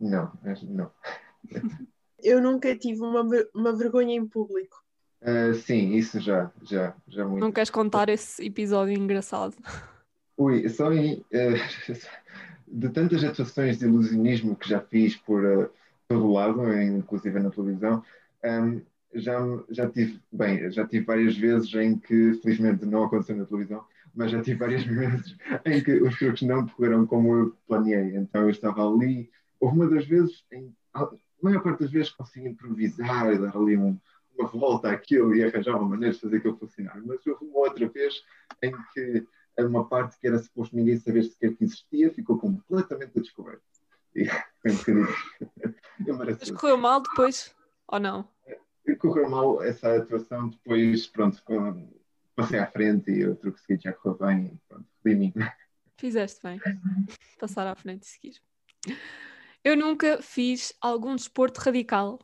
não, 0.00 0.32
não. 0.62 0.90
Eu 2.20 2.42
nunca 2.42 2.76
tive 2.76 3.00
uma, 3.00 3.24
uma 3.54 3.76
vergonha 3.76 4.12
em 4.12 4.26
público. 4.26 4.82
Ah, 5.22 5.54
sim, 5.54 5.94
isso 5.94 6.20
já, 6.20 6.50
já, 6.62 6.94
já 7.06 7.24
muito. 7.24 7.40
Não 7.40 7.52
queres 7.52 7.70
contar 7.70 8.08
esse 8.08 8.44
episódio 8.44 8.94
engraçado? 8.94 9.56
Ui, 10.36 10.68
só 10.68 10.92
em, 10.92 11.24
eh, 11.32 11.54
de 12.66 12.88
tantas 12.90 13.24
atuações 13.24 13.78
de 13.78 13.86
ilusionismo 13.86 14.56
que 14.56 14.68
já 14.68 14.80
fiz 14.80 15.16
por 15.16 15.44
eh, 15.44 15.68
todo 16.06 16.26
o 16.26 16.32
lado, 16.32 16.72
inclusive 16.80 17.40
na 17.40 17.50
televisão, 17.50 18.04
ehm, 18.42 18.80
já, 19.14 19.38
já 19.70 19.88
tive, 19.90 20.20
bem, 20.30 20.70
já 20.70 20.86
tive 20.86 21.04
várias 21.04 21.36
vezes 21.36 21.72
em 21.74 21.98
que, 21.98 22.34
felizmente 22.34 22.86
não 22.86 23.04
aconteceu 23.04 23.36
na 23.36 23.46
televisão, 23.46 23.84
mas 24.18 24.32
já 24.32 24.42
tive 24.42 24.58
várias 24.58 24.82
vezes 24.82 25.36
em 25.64 25.80
que 25.82 25.92
os 26.02 26.18
truques 26.18 26.42
não 26.42 26.64
decorreram 26.64 27.06
como 27.06 27.34
eu 27.36 27.56
planeei. 27.68 28.16
Então 28.16 28.42
eu 28.42 28.50
estava 28.50 28.84
ali, 28.86 29.30
houve 29.60 29.76
uma 29.76 29.88
das 29.88 30.04
vezes, 30.06 30.44
em, 30.52 30.74
a 30.92 31.08
maior 31.40 31.62
parte 31.62 31.80
das 31.84 31.90
vezes 31.92 32.10
consegui 32.10 32.48
improvisar 32.48 33.32
e 33.32 33.38
dar 33.38 33.56
ali 33.56 33.76
um- 33.76 33.96
uma 34.36 34.48
volta 34.48 34.90
àquilo 34.90 35.34
e 35.34 35.42
arranjar 35.44 35.76
uma 35.76 35.88
maneira 35.88 36.12
de 36.14 36.20
fazer 36.20 36.38
aquilo 36.38 36.56
funcionar. 36.58 37.00
Mas 37.06 37.24
houve 37.26 37.44
uma 37.44 37.58
outra 37.60 37.88
vez 37.88 38.14
em 38.62 38.72
que 38.92 39.24
uma 39.60 39.88
parte 39.88 40.18
que 40.20 40.26
era 40.26 40.38
suposto 40.38 40.74
ninguém 40.76 40.96
saber 40.98 41.22
sequer 41.24 41.54
que 41.56 41.64
existia 41.64 42.12
ficou 42.12 42.38
completamente 42.38 43.18
a 43.18 43.22
descoberto. 43.22 43.62
E 44.16 44.24
foi 44.62 44.72
um 44.72 44.76
bocadinho 44.76 45.08
Mas 46.40 46.50
correu 46.50 46.76
mal 46.76 47.00
depois? 47.02 47.54
Ou 47.86 48.00
não? 48.00 48.28
E 48.86 48.96
Correu 48.96 49.28
mal 49.30 49.62
essa 49.62 49.96
atuação, 49.96 50.48
depois, 50.48 51.06
pronto, 51.06 51.40
com- 51.44 51.88
passei 52.38 52.58
à 52.60 52.66
frente 52.66 53.10
e 53.10 53.26
o 53.26 53.34
truque 53.34 53.60
seguinte 53.60 53.82
já 53.82 53.92
correu 53.92 54.18
bem 54.18 54.46
e 54.46 54.58
pronto, 54.68 54.86
redimi. 55.04 55.34
Fizeste 55.98 56.40
bem. 56.42 56.60
Passar 57.40 57.66
à 57.66 57.74
frente 57.74 58.04
e 58.04 58.06
seguir. 58.06 58.42
Eu 59.64 59.76
nunca 59.76 60.22
fiz 60.22 60.72
algum 60.80 61.16
desporto 61.16 61.60
radical. 61.60 62.20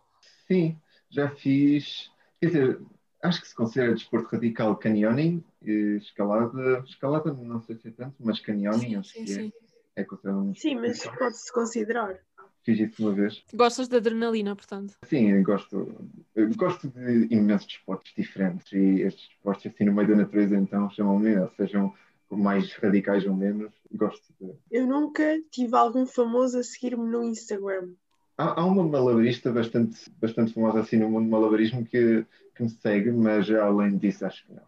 Sim, 0.47 0.78
já 1.11 1.28
fiz, 1.30 2.11
quer 2.40 2.47
dizer, 2.47 2.80
acho 3.23 3.40
que 3.40 3.49
se 3.49 3.54
considera 3.56 3.92
desporto 3.92 4.28
radical 4.30 4.76
canyoning, 4.76 5.44
escalada, 5.62 6.85
escalada 6.87 7.33
não 7.33 7.61
sei 7.61 7.76
se 7.76 7.88
é 7.88 7.90
tanto, 7.90 8.14
mas 8.21 8.38
canyoning 8.38 8.94
acho 8.94 9.11
sim, 9.11 9.25
que 9.25 9.33
é, 9.33 9.35
sim. 9.35 9.52
é 9.97 10.04
considerado 10.04 10.42
um 10.44 10.54
Sim, 10.54 10.76
mas 10.76 11.04
pode-se 11.04 11.52
considerar. 11.52 12.21
Fiz 12.64 12.80
isso 12.80 13.02
uma 13.02 13.12
vez. 13.12 13.44
Gostas 13.52 13.88
de 13.88 13.97
adrenalina, 13.97 14.56
portanto. 14.56 14.94
Sim, 15.04 15.30
eu 15.30 15.42
gosto, 15.42 15.94
eu 16.35 16.49
gosto 16.54 16.88
de 16.88 17.26
imensos 17.30 17.66
desportos 17.66 18.12
diferentes 18.16 18.73
e 18.73 19.02
estes 19.02 19.28
desportos 19.28 19.66
assim 19.66 19.85
no 19.85 19.92
meio 19.92 20.09
da 20.09 20.16
natureza 20.16 20.56
então 20.56 20.88
chamam-me, 20.90 21.47
sejam 21.56 21.92
mais 22.30 22.73
radicais 22.75 23.26
ou 23.26 23.35
menos, 23.35 23.71
gosto 23.92 24.33
de... 24.40 24.54
Eu 24.71 24.87
nunca 24.87 25.38
tive 25.50 25.76
algum 25.76 26.06
famoso 26.06 26.59
a 26.59 26.62
seguir-me 26.62 27.06
no 27.06 27.23
Instagram. 27.23 27.90
Há, 28.37 28.61
há 28.61 28.64
uma 28.64 28.83
malabarista 28.83 29.52
bastante, 29.52 30.11
bastante 30.18 30.54
famosa 30.54 30.80
assim 30.80 30.97
no 30.97 31.11
mundo 31.11 31.26
do 31.26 31.30
malabarismo 31.30 31.85
que, 31.85 32.26
que 32.54 32.62
me 32.62 32.71
segue, 32.71 33.12
mas 33.12 33.49
além 33.50 33.99
disso 33.99 34.25
acho 34.26 34.47
que 34.47 34.52
não. 34.52 34.62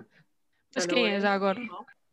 Mas 0.72 0.86
quem 0.86 1.02
não 1.02 1.10
é 1.10 1.20
já 1.20 1.34
agora? 1.34 1.60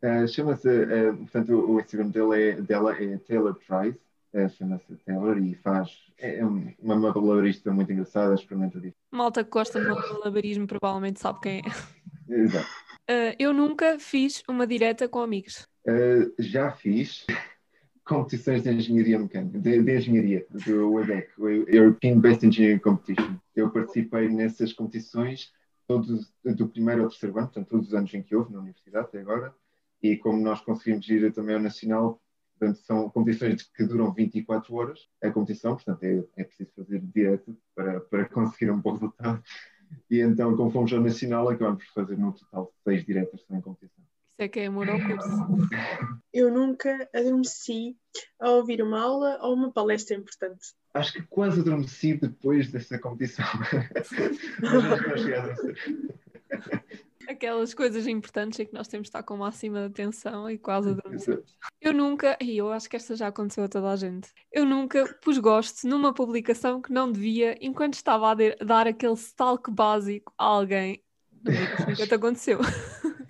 Uh, 0.02 0.26
chama-se, 0.26 0.68
uh, 0.68 1.16
portanto, 1.16 1.52
o 1.54 1.78
Instagram 1.80 2.08
dele 2.08 2.42
é, 2.42 2.60
dela 2.60 2.92
é 3.00 3.16
Taylor 3.18 3.54
Price, 3.54 4.00
uh, 4.34 4.48
chama-se 4.48 4.96
Taylor 5.04 5.38
e 5.38 5.54
faz, 5.56 5.90
é 6.18 6.44
um- 6.44 6.72
uma 6.78 6.96
malabarista 6.96 7.72
muito 7.72 7.92
engraçada, 7.92 8.34
experimenta 8.34 8.80
disso. 8.80 8.96
Malta 9.10 9.44
que 9.44 9.50
gosta 9.50 9.80
de 9.80 9.86
malabarismo 9.86 10.66
provavelmente 10.66 11.20
sabe 11.20 11.40
quem 11.40 11.58
é. 11.60 12.34
Exato. 12.34 12.68
Uh, 13.08 13.34
eu 13.38 13.52
nunca 13.52 13.98
fiz 13.98 14.42
uma 14.48 14.66
direta 14.66 15.08
com 15.08 15.20
amigos. 15.20 15.66
Uh, 15.86 16.32
já 16.38 16.70
fiz 16.70 17.26
competições 18.04 18.62
de 18.62 18.70
engenharia 18.70 19.18
mecânica, 19.18 19.58
de, 19.58 19.82
de 19.82 19.96
engenharia, 19.96 20.46
do 20.50 20.92
WEBEC, 20.92 21.28
o 21.38 21.48
European 21.48 22.18
Best 22.18 22.44
Engineering 22.44 22.78
Competition. 22.78 23.36
Eu 23.54 23.70
participei 23.70 24.28
nessas 24.28 24.72
competições 24.72 25.52
todos, 25.86 26.30
do 26.44 26.68
primeiro 26.68 27.02
ao 27.04 27.08
terceiro 27.08 27.36
ano, 27.38 27.46
portanto, 27.46 27.68
todos 27.68 27.88
os 27.88 27.94
anos 27.94 28.12
em 28.12 28.22
que 28.22 28.36
houve 28.36 28.52
na 28.52 28.60
universidade 28.60 29.06
até 29.06 29.20
agora, 29.20 29.54
e 30.02 30.16
como 30.16 30.40
nós 30.40 30.60
conseguimos 30.60 31.08
ir 31.08 31.32
também 31.32 31.56
ao 31.56 31.60
Nacional, 31.60 32.20
portanto, 32.58 32.80
são 32.84 33.08
competições 33.10 33.62
que 33.62 33.84
duram 33.84 34.12
24 34.12 34.74
horas, 34.74 35.00
a 35.22 35.30
competição, 35.30 35.74
portanto, 35.74 36.02
é, 36.02 36.24
é 36.36 36.44
preciso 36.44 36.70
fazer 36.74 37.00
direto 37.00 37.56
para, 37.74 38.00
para 38.00 38.28
conseguir 38.28 38.70
um 38.70 38.80
bom 38.80 38.92
resultado. 38.92 39.42
E 40.10 40.20
então, 40.20 40.56
como 40.56 40.70
fomos 40.70 40.92
ao 40.92 41.00
Nacional, 41.00 41.48
acabamos 41.48 41.84
por 41.84 41.92
fazer 41.92 42.18
no 42.18 42.32
total 42.32 42.72
seis 42.84 43.04
diretas 43.04 43.42
sem 43.46 43.60
competição. 43.60 44.04
Isso 44.04 44.44
é 44.44 44.48
que 44.48 44.60
é 44.60 44.66
amor 44.66 44.88
ao 44.88 45.00
curso. 45.00 45.28
Eu 46.32 46.52
nunca 46.52 47.08
adormeci 47.12 47.96
a 48.38 48.50
ouvir 48.50 48.82
uma 48.82 49.00
aula 49.00 49.38
ou 49.42 49.54
uma 49.54 49.72
palestra 49.72 50.16
importante. 50.16 50.74
Acho 50.94 51.14
que 51.14 51.22
quase 51.22 51.60
adormeci 51.60 52.14
depois 52.14 52.70
dessa 52.70 52.98
competição. 52.98 53.44
Mas 54.62 54.84
acho 54.84 55.02
que 55.02 55.30
não 55.30 55.38
a. 55.40 56.27
Aquelas 57.38 57.72
coisas 57.72 58.04
importantes 58.08 58.58
em 58.58 58.66
que 58.66 58.74
nós 58.74 58.88
temos 58.88 59.04
de 59.04 59.10
estar 59.10 59.22
com 59.22 59.36
máxima 59.36 59.86
atenção 59.86 60.50
e 60.50 60.58
quase 60.58 60.90
adormecemos. 60.90 61.56
Eu 61.80 61.92
nunca, 61.92 62.36
e 62.40 62.58
eu 62.58 62.72
acho 62.72 62.90
que 62.90 62.96
esta 62.96 63.14
já 63.14 63.28
aconteceu 63.28 63.62
a 63.62 63.68
toda 63.68 63.92
a 63.92 63.94
gente, 63.94 64.28
eu 64.50 64.66
nunca 64.66 65.06
pus 65.22 65.38
gosto 65.38 65.86
numa 65.86 66.12
publicação 66.12 66.82
que 66.82 66.92
não 66.92 67.12
devia 67.12 67.56
enquanto 67.60 67.94
estava 67.94 68.32
a 68.32 68.64
dar 68.64 68.88
aquele 68.88 69.12
stalk 69.12 69.70
básico 69.70 70.34
a 70.36 70.46
alguém. 70.46 71.00
Não 71.44 71.52
nunca 71.52 72.06
te 72.08 72.14
aconteceu. 72.14 72.58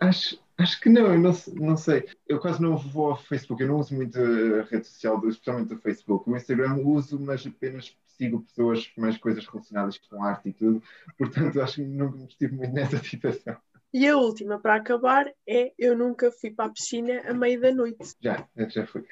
Acho, 0.00 0.38
acho 0.58 0.80
que 0.80 0.88
não, 0.88 1.06
eu 1.06 1.18
não, 1.18 1.32
não 1.54 1.76
sei. 1.76 2.04
Eu 2.28 2.40
quase 2.40 2.60
não 2.60 2.76
vou 2.76 3.12
ao 3.12 3.16
Facebook, 3.16 3.62
eu 3.62 3.68
não 3.68 3.78
uso 3.78 3.94
muito 3.94 4.18
a 4.18 4.62
rede 4.64 4.88
social, 4.88 5.16
especialmente 5.28 5.72
o 5.72 5.78
Facebook. 5.78 6.28
O 6.28 6.36
Instagram 6.36 6.74
uso, 6.78 7.18
mas 7.18 7.46
apenas 7.46 7.96
sigo 8.16 8.42
pessoas 8.42 8.90
mais 8.96 9.16
coisas 9.18 9.46
relacionadas 9.46 9.98
com 9.98 10.22
arte 10.22 10.48
e 10.48 10.52
tudo, 10.52 10.82
portanto 11.18 11.60
acho 11.60 11.76
que 11.76 11.82
nunca 11.82 12.18
estive 12.24 12.54
muito 12.54 12.72
nessa 12.72 12.98
situação. 12.98 13.56
E 13.92 14.08
a 14.08 14.16
última, 14.16 14.58
para 14.58 14.74
acabar, 14.74 15.32
é 15.46 15.72
eu 15.78 15.96
nunca 15.96 16.32
fui 16.32 16.50
para 16.50 16.64
a 16.64 16.68
piscina 16.68 17.22
a 17.28 17.32
meio 17.32 17.60
da 17.60 17.72
noite. 17.72 18.16
Já, 18.20 18.44
já 18.68 18.84
fui. 18.86 19.04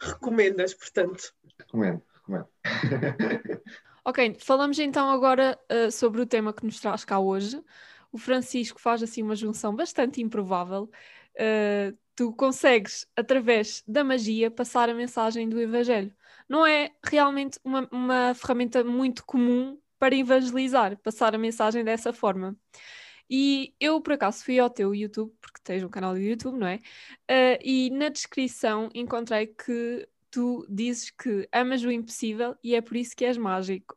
Recomendas, 0.00 0.74
portanto? 0.74 1.32
Recomendo, 1.56 2.02
recomendo. 2.14 2.48
ok, 4.04 4.36
falamos 4.40 4.80
então 4.80 5.08
agora 5.08 5.56
uh, 5.70 5.88
sobre 5.92 6.20
o 6.20 6.26
tema 6.26 6.52
que 6.52 6.66
nos 6.66 6.80
traz 6.80 7.04
cá 7.04 7.20
hoje. 7.20 7.62
O 8.10 8.18
Francisco 8.18 8.80
faz 8.80 9.00
assim 9.04 9.22
uma 9.22 9.36
junção 9.36 9.76
bastante 9.76 10.20
improvável. 10.20 10.90
Uh, 11.36 11.96
tu 12.16 12.32
consegues, 12.32 13.06
através 13.14 13.84
da 13.86 14.02
magia, 14.02 14.50
passar 14.50 14.90
a 14.90 14.94
mensagem 14.94 15.48
do 15.48 15.60
Evangelho 15.60 16.12
não 16.48 16.66
é 16.66 16.92
realmente 17.04 17.58
uma, 17.64 17.88
uma 17.90 18.34
ferramenta 18.34 18.84
muito 18.84 19.24
comum 19.24 19.78
para 19.98 20.14
evangelizar, 20.14 20.96
passar 20.98 21.34
a 21.34 21.38
mensagem 21.38 21.84
dessa 21.84 22.12
forma. 22.12 22.56
E 23.28 23.74
eu, 23.80 24.00
por 24.00 24.12
acaso, 24.12 24.44
fui 24.44 24.58
ao 24.58 24.70
teu 24.70 24.94
YouTube, 24.94 25.32
porque 25.40 25.60
tens 25.62 25.82
um 25.82 25.88
canal 25.88 26.14
do 26.14 26.20
YouTube, 26.20 26.58
não 26.58 26.66
é? 26.66 26.76
Uh, 27.28 27.58
e 27.62 27.90
na 27.90 28.08
descrição 28.08 28.88
encontrei 28.94 29.48
que 29.48 30.08
tu 30.30 30.66
dizes 30.68 31.10
que 31.10 31.48
amas 31.52 31.82
o 31.82 31.90
impossível 31.90 32.56
e 32.62 32.74
é 32.74 32.80
por 32.80 32.96
isso 32.96 33.16
que 33.16 33.24
és 33.24 33.36
mágico. 33.36 33.96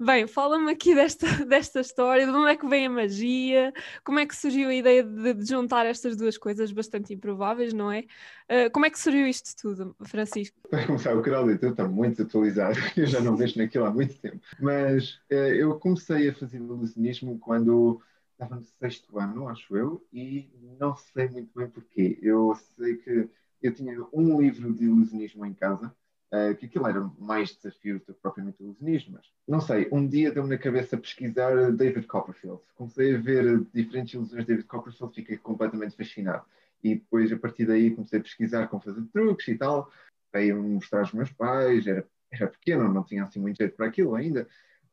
Bem, 0.00 0.28
fala-me 0.28 0.70
aqui 0.70 0.94
desta, 0.94 1.26
desta 1.44 1.80
história, 1.80 2.24
de 2.24 2.30
onde 2.30 2.50
é 2.50 2.56
que 2.56 2.68
vem 2.68 2.86
a 2.86 2.90
magia, 2.90 3.72
como 4.04 4.20
é 4.20 4.26
que 4.26 4.36
surgiu 4.36 4.68
a 4.68 4.74
ideia 4.74 5.02
de, 5.02 5.34
de 5.34 5.44
juntar 5.44 5.86
estas 5.86 6.16
duas 6.16 6.38
coisas 6.38 6.70
bastante 6.70 7.12
improváveis, 7.12 7.72
não 7.72 7.90
é? 7.90 8.04
Uh, 8.48 8.70
como 8.72 8.86
é 8.86 8.90
que 8.90 8.98
surgiu 8.98 9.26
isto 9.26 9.60
tudo, 9.60 9.96
Francisco? 10.04 10.56
Para 10.70 10.86
começar, 10.86 11.16
o 11.16 11.22
canal 11.22 11.44
do 11.44 11.50
YouTube 11.50 11.72
está 11.72 11.88
muito 11.88 12.22
atualizado, 12.22 12.78
eu 12.96 13.06
já 13.06 13.20
não 13.20 13.36
vejo 13.36 13.58
naquilo 13.58 13.86
há 13.86 13.90
muito 13.90 14.16
tempo, 14.20 14.40
mas 14.60 15.14
uh, 15.32 15.34
eu 15.34 15.76
comecei 15.80 16.28
a 16.28 16.34
fazer 16.34 16.58
ilusionismo 16.58 17.36
quando 17.40 18.00
estava 18.32 18.54
no 18.54 18.64
sexto 18.64 19.18
ano, 19.18 19.48
acho 19.48 19.76
eu, 19.76 20.06
e 20.12 20.48
não 20.78 20.94
sei 20.94 21.28
muito 21.28 21.50
bem 21.56 21.68
porquê. 21.68 22.16
Eu 22.22 22.56
sei 22.76 22.98
que 22.98 23.28
eu 23.60 23.74
tinha 23.74 24.00
um 24.12 24.40
livro 24.40 24.72
de 24.72 24.84
ilusionismo 24.84 25.44
em 25.44 25.52
casa, 25.52 25.92
uh, 26.32 26.54
que 26.56 26.66
aquilo 26.66 26.86
era 26.86 27.00
mais 27.18 27.54
desafio 27.54 27.98
do 27.98 28.04
que 28.04 28.12
propriamente 28.20 28.62
ilusionismo, 28.62 29.14
mas 29.14 29.26
não 29.46 29.60
sei, 29.60 29.88
um 29.90 30.06
dia 30.06 30.30
deu-me 30.30 30.50
na 30.50 30.58
cabeça 30.58 30.96
pesquisar 30.96 31.72
David 31.72 32.06
Copperfield. 32.06 32.60
Comecei 32.74 33.14
a 33.14 33.18
ver 33.18 33.64
diferentes 33.72 34.14
ilusões 34.14 34.44
de 34.44 34.48
David 34.48 34.66
Copperfield, 34.66 35.14
fiquei 35.14 35.36
completamente 35.36 35.96
fascinado. 35.96 36.44
E 36.82 36.94
depois, 36.94 37.32
a 37.32 37.36
partir 37.36 37.66
daí, 37.66 37.90
comecei 37.90 38.20
a 38.20 38.22
pesquisar 38.22 38.68
como 38.68 38.82
fazer 38.82 39.02
truques 39.12 39.48
e 39.48 39.56
tal. 39.56 39.90
Veio 40.32 40.62
mostrar 40.62 41.00
aos 41.00 41.12
meus 41.12 41.32
pais, 41.32 41.86
era, 41.86 42.06
era 42.30 42.46
pequeno, 42.46 42.92
não 42.92 43.02
tinha 43.02 43.24
assim 43.24 43.40
muito 43.40 43.56
jeito 43.56 43.74
para 43.74 43.86
aquilo 43.86 44.14
ainda. 44.14 44.46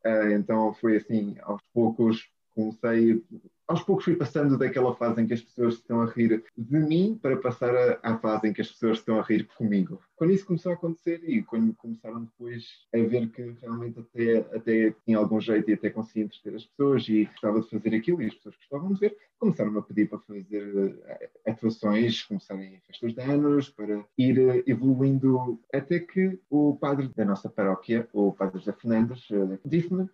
Uh, 0.04 0.32
então 0.32 0.72
foi 0.74 0.96
assim, 0.96 1.36
aos 1.42 1.62
poucos 1.72 2.28
comecei 2.54 3.22
aos 3.68 3.82
poucos 3.82 4.04
fui 4.04 4.16
passando 4.16 4.56
daquela 4.56 4.94
fase 4.94 5.20
em 5.20 5.26
que 5.26 5.34
as 5.34 5.40
pessoas 5.40 5.74
estão 5.74 6.00
a 6.00 6.06
rir 6.06 6.44
de 6.56 6.78
mim 6.78 7.18
para 7.20 7.36
passar 7.36 7.98
à 8.02 8.16
fase 8.18 8.48
em 8.48 8.52
que 8.52 8.60
as 8.60 8.70
pessoas 8.70 8.98
estão 8.98 9.18
a 9.18 9.22
rir 9.22 9.44
comigo. 9.56 10.00
Quando 10.14 10.32
isso 10.32 10.46
começou 10.46 10.72
a 10.72 10.74
acontecer 10.74 11.20
e 11.24 11.42
quando 11.42 11.74
começaram 11.74 12.24
depois 12.24 12.64
a 12.94 12.98
ver 12.98 13.28
que 13.28 13.54
realmente 13.60 13.98
até, 14.00 14.38
até 14.56 14.94
tinha 15.04 15.18
algum 15.18 15.40
jeito 15.40 15.70
e 15.70 15.74
até 15.74 15.90
conseguia 15.90 16.24
entreter 16.24 16.54
as 16.54 16.64
pessoas 16.64 17.08
e 17.08 17.24
gostava 17.24 17.60
de 17.60 17.68
fazer 17.68 17.94
aquilo 17.94 18.22
e 18.22 18.26
as 18.26 18.34
pessoas 18.34 18.56
gostavam 18.56 18.92
de 18.92 19.00
ver, 19.00 19.16
começaram 19.38 19.76
a 19.78 19.82
pedir 19.82 20.08
para 20.08 20.18
fazer 20.20 20.98
eh, 21.06 21.30
atuações, 21.46 22.22
começarem 22.22 22.76
em 22.76 22.80
festas 22.80 23.14
de 23.14 23.20
anos, 23.20 23.68
para 23.68 24.04
ir 24.16 24.38
eh, 24.38 24.64
evoluindo 24.66 25.60
até 25.72 25.98
que 25.98 26.38
o 26.48 26.76
padre 26.76 27.08
da 27.14 27.24
nossa 27.24 27.48
paróquia, 27.48 28.08
o 28.12 28.32
padre 28.32 28.58
José 28.58 28.72
Fernandes, 28.72 29.26
eh, 29.30 29.58
disse-me 29.64 30.08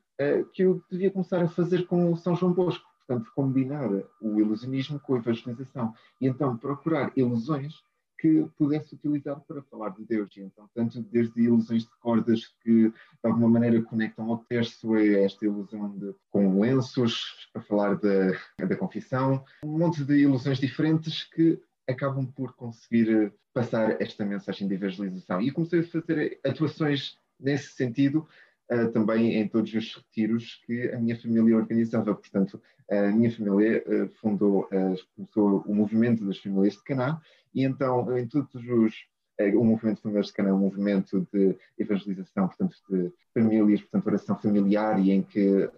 que 0.52 0.62
eu 0.62 0.80
devia 0.88 1.10
começar 1.10 1.42
a 1.42 1.48
fazer 1.48 1.84
com 1.86 2.12
o 2.12 2.16
São 2.16 2.36
João 2.36 2.52
Bosco 2.52 2.91
portanto, 3.06 3.30
combinar 3.34 3.90
o 4.20 4.40
ilusionismo 4.40 4.98
com 5.00 5.14
a 5.14 5.18
evangelização 5.18 5.94
e 6.20 6.26
então 6.26 6.56
procurar 6.56 7.12
ilusões 7.16 7.82
que 8.22 8.46
pudesse 8.56 8.94
utilizar 8.94 9.40
para 9.40 9.60
falar 9.62 9.88
de 9.90 10.04
Deus. 10.04 10.36
E 10.36 10.42
então, 10.42 10.70
tanto 10.72 11.02
desde 11.02 11.42
ilusões 11.42 11.82
de 11.82 11.90
cordas 11.98 12.54
que 12.62 12.88
de 12.88 12.94
alguma 13.24 13.48
maneira 13.48 13.82
conectam 13.82 14.30
ao 14.30 14.38
terço, 14.38 14.94
a 14.94 15.02
esta 15.02 15.44
ilusão 15.44 15.90
de, 15.98 16.14
com 16.30 16.60
lenços 16.60 17.48
para 17.52 17.62
falar 17.62 17.96
da, 17.96 18.30
da 18.64 18.76
confissão, 18.76 19.44
um 19.64 19.76
monte 19.76 20.04
de 20.04 20.18
ilusões 20.18 20.58
diferentes 20.58 21.24
que 21.24 21.60
acabam 21.88 22.24
por 22.24 22.54
conseguir 22.54 23.32
passar 23.52 24.00
esta 24.00 24.24
mensagem 24.24 24.68
de 24.68 24.74
evangelização. 24.74 25.40
E 25.40 25.50
comecei 25.50 25.80
a 25.80 25.84
fazer 25.84 26.38
atuações 26.44 27.18
nesse 27.40 27.72
sentido 27.72 28.26
uh, 28.72 28.90
também 28.92 29.34
em 29.34 29.48
todos 29.48 29.72
os 29.74 29.94
retiros 29.94 30.62
que 30.66 30.90
a 30.90 30.98
minha 30.98 31.20
família 31.20 31.56
organizava. 31.56 32.14
Portanto, 32.14 32.60
a 32.90 33.10
minha 33.10 33.30
família 33.30 33.84
uh, 33.86 34.08
fundou, 34.20 34.64
uh, 34.64 34.96
começou 35.14 35.62
o 35.66 35.74
movimento 35.74 36.24
das 36.24 36.38
famílias 36.38 36.74
de 36.74 36.84
Caná 36.84 37.20
e 37.54 37.64
então 37.64 38.16
em 38.16 38.26
todos 38.26 38.54
os 38.54 39.10
o 39.56 39.64
movimento 39.64 39.96
de 39.96 40.02
famílias 40.02 40.26
de 40.26 40.34
Caná 40.34 40.50
é 40.50 40.52
um 40.52 40.58
movimento 40.58 41.26
de 41.32 41.56
evangelização, 41.76 42.46
portanto, 42.46 42.76
de 42.88 43.12
famílias, 43.34 43.80
portanto, 43.80 44.06
oração 44.06 44.38
familiar 44.38 45.00
e 45.00 45.10
em 45.10 45.22
que 45.22 45.68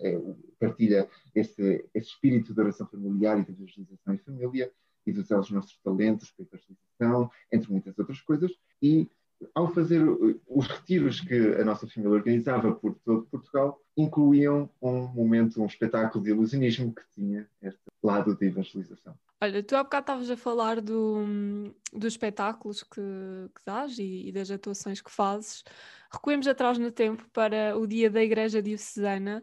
partilha 0.59 1.09
esse, 1.35 1.83
esse 1.95 2.09
espírito 2.09 2.53
de 2.53 2.61
oração 2.61 2.87
familiar 2.87 3.39
e 3.39 3.45
de 3.45 3.53
evangelização 3.53 4.13
em 4.13 4.19
família 4.19 4.71
e 5.07 5.13
de 5.13 5.21
usar 5.21 5.39
os 5.39 5.51
nossos 5.51 5.79
talentos 5.79 6.31
para 6.33 6.45
evangelização, 6.45 7.31
entre 7.51 7.71
muitas 7.71 7.99
outras 7.99 8.21
coisas. 8.21 8.53
E 8.83 9.09
ao 9.55 9.73
fazer 9.73 10.03
os 10.47 10.67
retiros 10.67 11.21
que 11.21 11.35
a 11.35 11.65
nossa 11.65 11.87
família 11.87 12.17
organizava 12.17 12.73
por 12.73 12.95
todo 13.05 13.27
Portugal, 13.31 13.81
incluíam 13.97 14.69
um 14.81 15.07
momento, 15.09 15.61
um 15.63 15.67
espetáculo 15.67 16.23
de 16.23 16.31
ilusionismo 16.31 16.95
que 16.95 17.03
tinha 17.15 17.49
este 17.63 17.81
lado 18.03 18.35
de 18.35 18.47
evangelização. 18.47 19.15
Olha, 19.41 19.63
tu 19.63 19.77
há 19.77 19.83
bocado 19.83 20.03
estavas 20.05 20.31
a 20.31 20.37
falar 20.37 20.81
do, 20.81 21.25
dos 21.93 22.15
espetáculos 22.15 22.83
que, 22.83 23.01
que 23.55 23.63
dás 23.67 23.99
e, 23.99 24.29
e, 24.29 24.33
das 24.33 24.51
atuações 24.51 25.01
que 25.01 25.11
fazes. 25.11 25.63
Recuemos 26.11 26.47
atrás 26.47 26.79
no 26.79 26.91
tempo 26.91 27.29
para 27.33 27.77
o 27.77 27.87
dia 27.87 28.09
da 28.09 28.23
Igreja 28.23 28.63
Diocesana. 28.63 29.43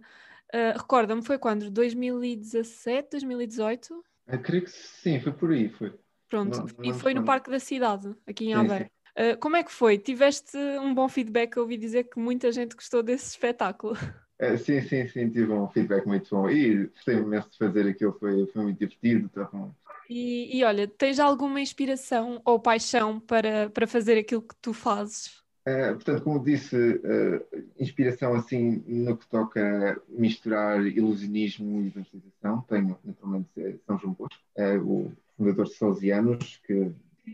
Uh, 0.54 0.78
Recorda-me, 0.78 1.24
foi 1.24 1.38
quando? 1.38 1.70
2017, 1.70 3.12
2018? 3.12 4.04
Eu 4.28 4.42
creio 4.42 4.64
que 4.64 4.72
sim, 4.72 5.20
foi 5.20 5.32
por 5.34 5.52
aí, 5.52 5.70
foi. 5.70 5.94
Pronto, 6.28 6.58
não, 6.58 6.66
não 6.66 6.86
e 6.86 6.94
foi 6.94 7.14
no 7.14 7.26
Parque 7.26 7.52
da 7.52 7.60
Cidade, 7.60 8.16
aqui 8.26 8.46
em 8.46 8.54
Aveiro. 8.54 8.90
Uh, 9.18 9.38
como 9.40 9.56
é 9.56 9.64
que 9.64 9.72
foi? 9.72 9.98
Tiveste 9.98 10.58
um 10.58 10.94
bom 10.94 11.10
feedback? 11.10 11.56
Eu 11.56 11.64
ouvi 11.64 11.78
dizer 11.78 12.06
que 12.06 12.20
muita 12.20 12.52
gente 12.52 12.76
gostou 12.76 13.04
desse 13.04 13.30
espetáculo. 13.32 13.94
Uh, 14.42 14.58
sim, 14.60 14.82
sim, 14.82 15.08
sim, 15.08 15.30
tive 15.30 15.52
um 15.52 15.68
feedback 15.68 16.06
muito 16.06 16.30
bom 16.30 16.50
e 16.50 16.88
gostei 16.88 17.16
imenso 17.16 17.50
de 17.52 17.58
fazer 17.58 17.88
aquilo, 17.88 18.14
foi, 18.20 18.46
foi 18.48 18.64
muito 18.64 18.80
divertido. 18.80 19.30
Tá 19.30 19.50
bom. 19.52 19.74
E, 20.10 20.58
e 20.58 20.64
olha, 20.64 20.88
tens 20.88 21.20
alguma 21.20 21.62
inspiração 21.62 22.42
ou 22.44 22.60
paixão 22.60 23.20
para, 23.20 23.70
para 23.70 23.88
fazer 23.88 24.18
aquilo 24.18 24.42
que 24.42 24.56
tu 24.62 24.74
fazes? 24.74 25.42
Uh, 25.62 25.94
portanto, 25.94 26.24
como 26.24 26.44
disse, 26.44 26.76
uh, 26.76 27.66
inspiração 27.80 28.34
assim 28.34 28.84
no 28.88 29.16
que 29.16 29.28
toca 29.28 30.02
misturar 30.10 30.86
ilusionismo 30.86 31.82
e 31.82 31.88
evangelização. 31.88 32.62
Tenho, 32.68 32.98
naturalmente, 33.04 33.80
São 33.86 34.00
João 34.00 34.14
Bosco, 34.14 34.36
uh, 34.58 34.80
o 34.82 35.14
fundador 35.38 35.66
de 35.66 35.76
Salesianos, 35.76 36.60
que 36.66 36.92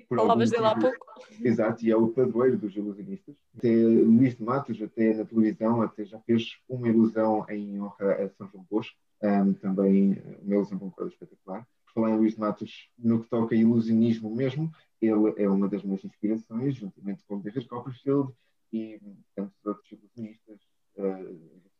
Falavas 0.09 0.49
dele 0.49 0.65
há 0.65 0.75
pouco. 0.75 1.05
Exato, 1.41 1.85
e 1.85 1.91
é 1.91 1.95
o 1.95 2.09
padroeiro 2.09 2.57
dos 2.57 2.75
ilusionistas. 2.75 3.35
Até 3.57 3.69
Luís 3.69 4.35
de 4.35 4.43
Matos, 4.43 4.81
até 4.81 5.13
na 5.13 5.25
televisão, 5.25 5.81
até 5.81 6.05
já 6.05 6.19
fez 6.19 6.57
uma 6.67 6.87
ilusão 6.87 7.45
em 7.49 7.81
honra 7.81 8.13
a 8.13 8.29
São 8.29 8.49
João 8.49 8.65
Bosco. 8.69 8.97
Um, 9.21 9.53
também 9.53 10.21
uma 10.43 10.55
ilusão 10.55 10.77
com 10.77 10.91
cor 10.91 11.07
espetacular. 11.07 11.67
Falar 11.93 12.11
em 12.11 12.17
Luís 12.17 12.35
de 12.35 12.39
Matos, 12.39 12.89
no 12.97 13.21
que 13.21 13.29
toca 13.29 13.55
a 13.55 13.57
ilusionismo 13.57 14.33
mesmo, 14.33 14.71
ele 15.01 15.33
é 15.37 15.49
uma 15.49 15.67
das 15.67 15.83
minhas 15.83 16.03
inspirações, 16.03 16.75
juntamente 16.75 17.23
com 17.27 17.39
David 17.39 17.67
Copperfield 17.67 18.31
e 18.71 18.99
tantos 19.35 19.65
outros 19.65 19.91
ilusionistas 19.91 20.59
uh, 20.97 21.39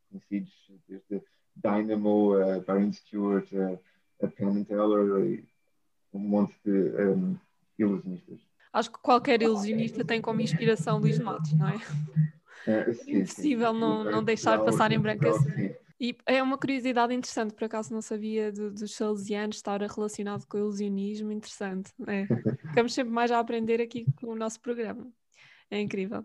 conhecidos, 0.10 0.72
desde 0.88 1.24
Dynamo, 1.56 2.36
uh, 2.36 2.62
Byron 2.62 2.94
Stewart, 2.94 3.52
uh, 3.52 3.80
a 4.24 4.28
Penn 4.28 4.64
Teller, 4.64 5.44
um 6.14 6.20
monte 6.20 6.56
de 6.66 6.72
um, 6.72 7.38
ilusionistas. 7.78 8.40
Acho 8.74 8.92
que 8.92 9.00
qualquer 9.00 9.42
ilusionista 9.42 10.06
tem 10.06 10.22
como 10.22 10.42
inspiração 10.42 11.00
Luís 11.00 11.20
Matos, 11.20 11.54
não 11.54 11.70
é? 11.70 11.78
é 12.68 12.94
sim, 12.94 13.18
Impossível 13.18 13.74
sim. 13.74 13.80
não, 13.80 14.04
não 14.04 14.24
deixar 14.24 14.64
passar 14.64 14.92
em 14.92 15.00
branco 15.00 15.28
assim. 15.28 15.52
Sim. 15.52 15.76
E 16.00 16.16
é 16.28 16.44
uma 16.44 16.60
curiosidade 16.60 17.12
interessante, 17.14 17.56
por 17.56 17.64
acaso 17.64 17.92
não 17.92 18.02
sabia 18.04 18.52
do, 18.52 18.70
dos 18.70 18.96
salesianos 18.96 19.56
estar 19.56 19.82
relacionado 19.82 20.46
com 20.46 20.58
o 20.58 20.60
ilusionismo, 20.60 21.32
interessante. 21.32 21.92
É. 22.06 22.28
Ficamos 22.70 22.94
sempre 22.94 23.12
mais 23.12 23.32
a 23.32 23.40
aprender 23.40 23.82
aqui 23.82 24.06
com 24.22 24.28
o 24.28 24.36
nosso 24.36 24.60
programa. 24.62 25.08
É 25.72 25.80
incrível. 25.82 26.24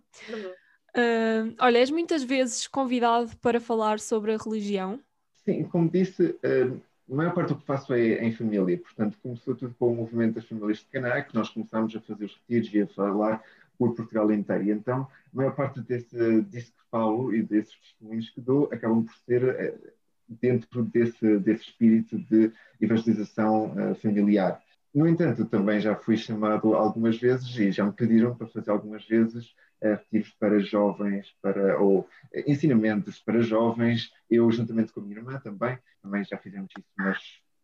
Uh, 0.94 1.56
olha, 1.58 1.78
és 1.78 1.90
muitas 1.90 2.22
vezes 2.22 2.68
convidado 2.68 3.34
para 3.38 3.58
falar 3.58 3.98
sobre 3.98 4.34
a 4.34 4.36
religião. 4.36 5.00
Sim, 5.44 5.64
como 5.64 5.88
disse, 5.88 6.22
uh, 6.22 6.80
a 7.10 7.14
maior 7.14 7.34
parte 7.34 7.48
do 7.48 7.56
que 7.58 7.66
faço 7.66 7.92
é 7.94 8.24
em 8.24 8.32
família. 8.32 8.78
Portanto, 8.78 9.18
começou 9.22 9.54
tudo 9.54 9.74
com 9.78 9.92
o 9.92 9.96
movimento 9.96 10.34
das 10.34 10.44
famílias 10.46 10.78
de 10.78 10.86
Caná, 10.86 11.20
que 11.22 11.34
nós 11.34 11.48
começámos 11.50 11.94
a 11.94 12.00
fazer 12.00 12.24
os 12.24 12.36
retiros 12.36 12.74
e 12.74 12.82
a 12.82 12.86
falar 12.86 13.42
por 13.78 13.94
Portugal 13.94 14.30
inteiro. 14.32 14.64
E 14.64 14.70
então, 14.70 15.02
a 15.02 15.36
maior 15.36 15.54
parte 15.54 15.80
desse, 15.80 16.42
disso 16.42 16.72
que 16.72 16.90
falo 16.90 17.34
e 17.34 17.42
desses 17.42 17.74
testemunhos 17.76 18.30
que 18.30 18.40
dou 18.40 18.68
acabam 18.72 19.04
por 19.04 19.14
ser 19.26 19.42
uh, 19.44 19.92
dentro 20.28 20.84
desse, 20.84 21.38
desse 21.38 21.64
espírito 21.64 22.18
de 22.18 22.52
evangelização 22.80 23.74
familiar. 24.00 24.62
No 24.94 25.08
entanto, 25.08 25.44
também 25.46 25.80
já 25.80 25.96
fui 25.96 26.16
chamado 26.16 26.74
algumas 26.74 27.18
vezes 27.18 27.48
e 27.58 27.72
já 27.72 27.84
me 27.84 27.92
pediram 27.92 28.34
para 28.34 28.46
fazer 28.46 28.70
algumas 28.70 29.04
vezes 29.06 29.54
retiros 29.82 30.30
para 30.38 30.60
jovens, 30.60 31.34
para, 31.42 31.78
ou 31.80 32.08
ensinamentos 32.46 33.18
para 33.18 33.40
jovens. 33.40 34.10
Eu, 34.30 34.50
juntamente 34.50 34.92
com 34.92 35.00
a 35.00 35.02
minha 35.02 35.18
irmã 35.18 35.40
também, 35.40 35.78
também 36.02 36.24
já 36.24 36.38
fizemos 36.38 36.70
isso 36.76 36.88
umas 36.98 37.18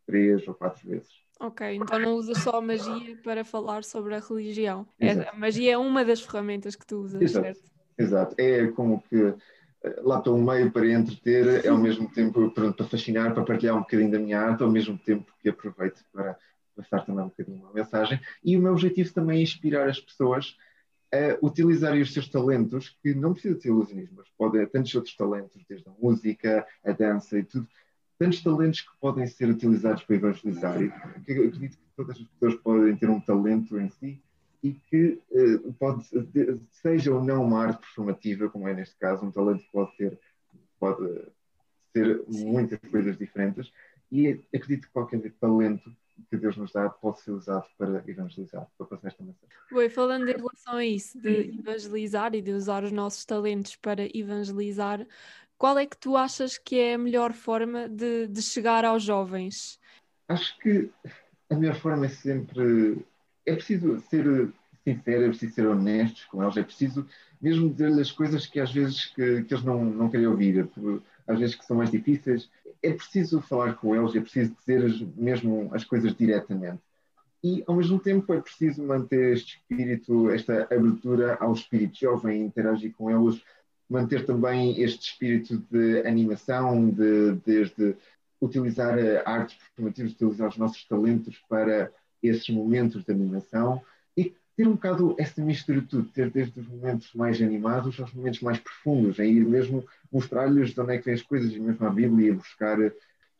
três 0.06 0.46
ou 0.48 0.54
quatro 0.54 0.88
vezes. 0.88 1.10
Ok, 1.40 1.74
então 1.76 1.98
não 2.00 2.14
usas 2.14 2.38
só 2.38 2.56
a 2.56 2.60
magia 2.60 3.16
para 3.22 3.44
falar 3.44 3.84
sobre 3.84 4.14
a 4.14 4.20
religião. 4.20 4.86
É, 4.98 5.10
Exato. 5.10 5.30
a 5.30 5.38
magia 5.38 5.72
é 5.72 5.78
uma 5.78 6.04
das 6.04 6.20
ferramentas 6.20 6.74
que 6.74 6.84
tu 6.84 7.00
usas, 7.00 7.22
Exato. 7.22 7.46
certo? 7.46 7.70
Exato. 7.96 8.34
É 8.38 8.66
como 8.68 9.02
que 9.02 9.34
lá 10.02 10.18
estou 10.18 10.36
um 10.36 10.44
meio 10.44 10.70
para 10.70 10.90
entreter, 10.90 11.64
é 11.64 11.68
ao 11.68 11.78
mesmo 11.78 12.10
tempo 12.10 12.50
pronto, 12.50 12.76
para 12.76 12.86
fascinar, 12.86 13.32
para 13.34 13.44
partilhar 13.44 13.76
um 13.76 13.80
bocadinho 13.80 14.10
da 14.10 14.18
minha 14.18 14.40
arte, 14.40 14.62
ao 14.62 14.70
mesmo 14.70 14.98
tempo 14.98 15.32
que 15.40 15.48
aproveito 15.48 16.04
para 16.12 16.36
passar 16.76 17.04
também 17.04 17.24
um 17.24 17.28
bocadinho 17.28 17.62
uma 17.62 17.72
mensagem. 17.72 18.20
E 18.44 18.56
o 18.56 18.60
meu 18.60 18.72
objetivo 18.72 19.12
também 19.12 19.38
é 19.38 19.42
inspirar 19.42 19.88
as 19.88 20.00
pessoas 20.00 20.56
a 21.12 21.44
utilizarem 21.44 22.02
os 22.02 22.12
seus 22.12 22.28
talentos, 22.28 22.96
que 23.02 23.14
não 23.14 23.32
precisa 23.32 23.54
de 23.54 23.62
ser 23.62 23.68
ilusionismo, 23.68 24.16
mas 24.18 24.28
pode 24.36 24.64
tantos 24.66 24.94
outros 24.94 25.16
talentos, 25.16 25.62
desde 25.68 25.88
a 25.88 25.92
música, 25.98 26.66
a 26.84 26.92
dança 26.92 27.38
e 27.38 27.42
tudo, 27.42 27.66
tantos 28.18 28.42
talentos 28.42 28.80
que 28.82 28.90
podem 29.00 29.26
ser 29.26 29.48
utilizados 29.48 30.02
para 30.02 30.16
evangelizar. 30.16 30.82
E 30.82 30.92
eu 31.28 31.48
acredito 31.48 31.78
que 31.78 31.84
todas 31.96 32.16
as 32.16 32.22
pessoas 32.22 32.54
podem 32.62 32.96
ter 32.96 33.08
um 33.08 33.20
talento 33.20 33.78
em 33.78 33.88
si 33.88 34.20
e 34.62 34.72
que 34.72 35.20
uh, 35.30 35.72
pode, 35.74 36.04
seja 36.70 37.14
ou 37.14 37.22
não 37.22 37.44
uma 37.44 37.66
arte 37.66 37.80
performativa, 37.80 38.48
como 38.48 38.68
é 38.68 38.74
neste 38.74 38.96
caso, 38.98 39.24
um 39.24 39.30
talento 39.30 39.64
pode 39.72 39.96
ter, 39.96 40.18
pode 40.80 41.22
ser 41.92 42.22
muitas 42.26 42.78
coisas 42.90 43.16
diferentes, 43.16 43.72
e 44.10 44.40
acredito 44.54 44.86
que 44.86 44.92
qualquer 44.92 45.20
talento 45.40 45.94
que 46.30 46.36
Deus 46.36 46.56
nos 46.56 46.72
dá 46.72 46.88
pode 46.88 47.20
ser 47.20 47.30
usado 47.30 47.64
para 47.76 48.02
evangelizar, 48.06 48.66
para 48.76 48.86
passar 48.86 49.08
esta 49.08 49.22
mensagem. 49.22 49.90
Falando 49.90 50.28
em 50.28 50.36
relação 50.36 50.76
a 50.76 50.84
isso, 50.84 51.20
de 51.20 51.58
evangelizar 51.58 52.34
e 52.34 52.42
de 52.42 52.52
usar 52.52 52.84
os 52.84 52.92
nossos 52.92 53.24
talentos 53.24 53.76
para 53.76 54.08
evangelizar, 54.16 55.06
qual 55.56 55.78
é 55.78 55.86
que 55.86 55.96
tu 55.96 56.16
achas 56.16 56.56
que 56.56 56.78
é 56.78 56.94
a 56.94 56.98
melhor 56.98 57.32
forma 57.32 57.88
de, 57.88 58.28
de 58.28 58.42
chegar 58.42 58.84
aos 58.84 59.02
jovens? 59.02 59.78
Acho 60.28 60.58
que 60.58 60.90
a 61.50 61.54
melhor 61.54 61.76
forma 61.76 62.06
é 62.06 62.10
sempre. 62.10 63.04
É 63.44 63.54
preciso 63.54 63.98
ser 64.08 64.52
sincero, 64.84 65.24
é 65.24 65.28
preciso 65.28 65.54
ser 65.54 65.66
honestos 65.66 66.24
com 66.26 66.42
eles, 66.42 66.56
é 66.56 66.62
preciso 66.62 67.06
mesmo 67.40 67.70
dizer-lhes 67.70 67.98
as 67.98 68.12
coisas 68.12 68.46
que 68.46 68.60
às 68.60 68.72
vezes 68.72 69.06
que, 69.06 69.42
que 69.44 69.54
eles 69.54 69.64
não, 69.64 69.84
não 69.84 70.10
querem 70.10 70.26
ouvir, 70.26 70.68
às 71.28 71.38
vezes 71.38 71.54
que 71.54 71.64
são 71.64 71.76
mais 71.76 71.90
difíceis. 71.90 72.50
É 72.82 72.92
preciso 72.92 73.40
falar 73.40 73.74
com 73.74 73.94
eles, 73.94 74.16
é 74.16 74.20
preciso 74.20 74.54
dizer 74.58 74.84
as, 74.84 75.00
mesmo 75.16 75.68
as 75.72 75.84
coisas 75.84 76.14
diretamente. 76.14 76.80
E, 77.44 77.62
ao 77.66 77.76
mesmo 77.76 78.00
tempo, 78.00 78.32
é 78.34 78.40
preciso 78.40 78.82
manter 78.82 79.34
este 79.34 79.58
espírito, 79.58 80.30
esta 80.30 80.62
abertura 80.64 81.36
ao 81.38 81.52
espírito 81.52 81.96
jovem, 81.96 82.42
interagir 82.42 82.92
com 82.94 83.10
eles, 83.10 83.40
manter 83.88 84.26
também 84.26 84.80
este 84.80 85.12
espírito 85.12 85.62
de 85.70 86.00
animação, 86.06 86.90
de, 86.90 87.32
desde 87.46 87.94
utilizar 88.40 88.98
artes 89.24 89.56
performativas, 89.56 90.12
utilizar 90.12 90.48
os 90.48 90.56
nossos 90.56 90.84
talentos 90.86 91.38
para 91.48 91.92
esses 92.22 92.48
momentos 92.48 93.04
de 93.04 93.12
animação 93.12 93.80
ter 94.58 94.66
um 94.66 94.72
bocado 94.72 95.14
essa 95.18 95.40
mistura 95.40 95.80
de 95.80 95.86
tudo, 95.86 96.08
ter 96.08 96.30
desde 96.30 96.58
os 96.58 96.66
momentos 96.66 97.14
mais 97.14 97.40
animados 97.40 98.00
aos 98.00 98.12
momentos 98.12 98.40
mais 98.40 98.58
profundos, 98.58 99.20
em 99.20 99.32
ir 99.32 99.44
mesmo 99.44 99.86
mostrar-lhes 100.10 100.74
de 100.74 100.80
onde 100.80 100.94
é 100.94 100.98
que 100.98 101.04
vêm 101.04 101.14
as 101.14 101.22
coisas, 101.22 101.52
e 101.52 101.60
mesmo 101.60 101.86
a 101.86 101.90
Bíblia, 101.90 102.34
buscar 102.34 102.76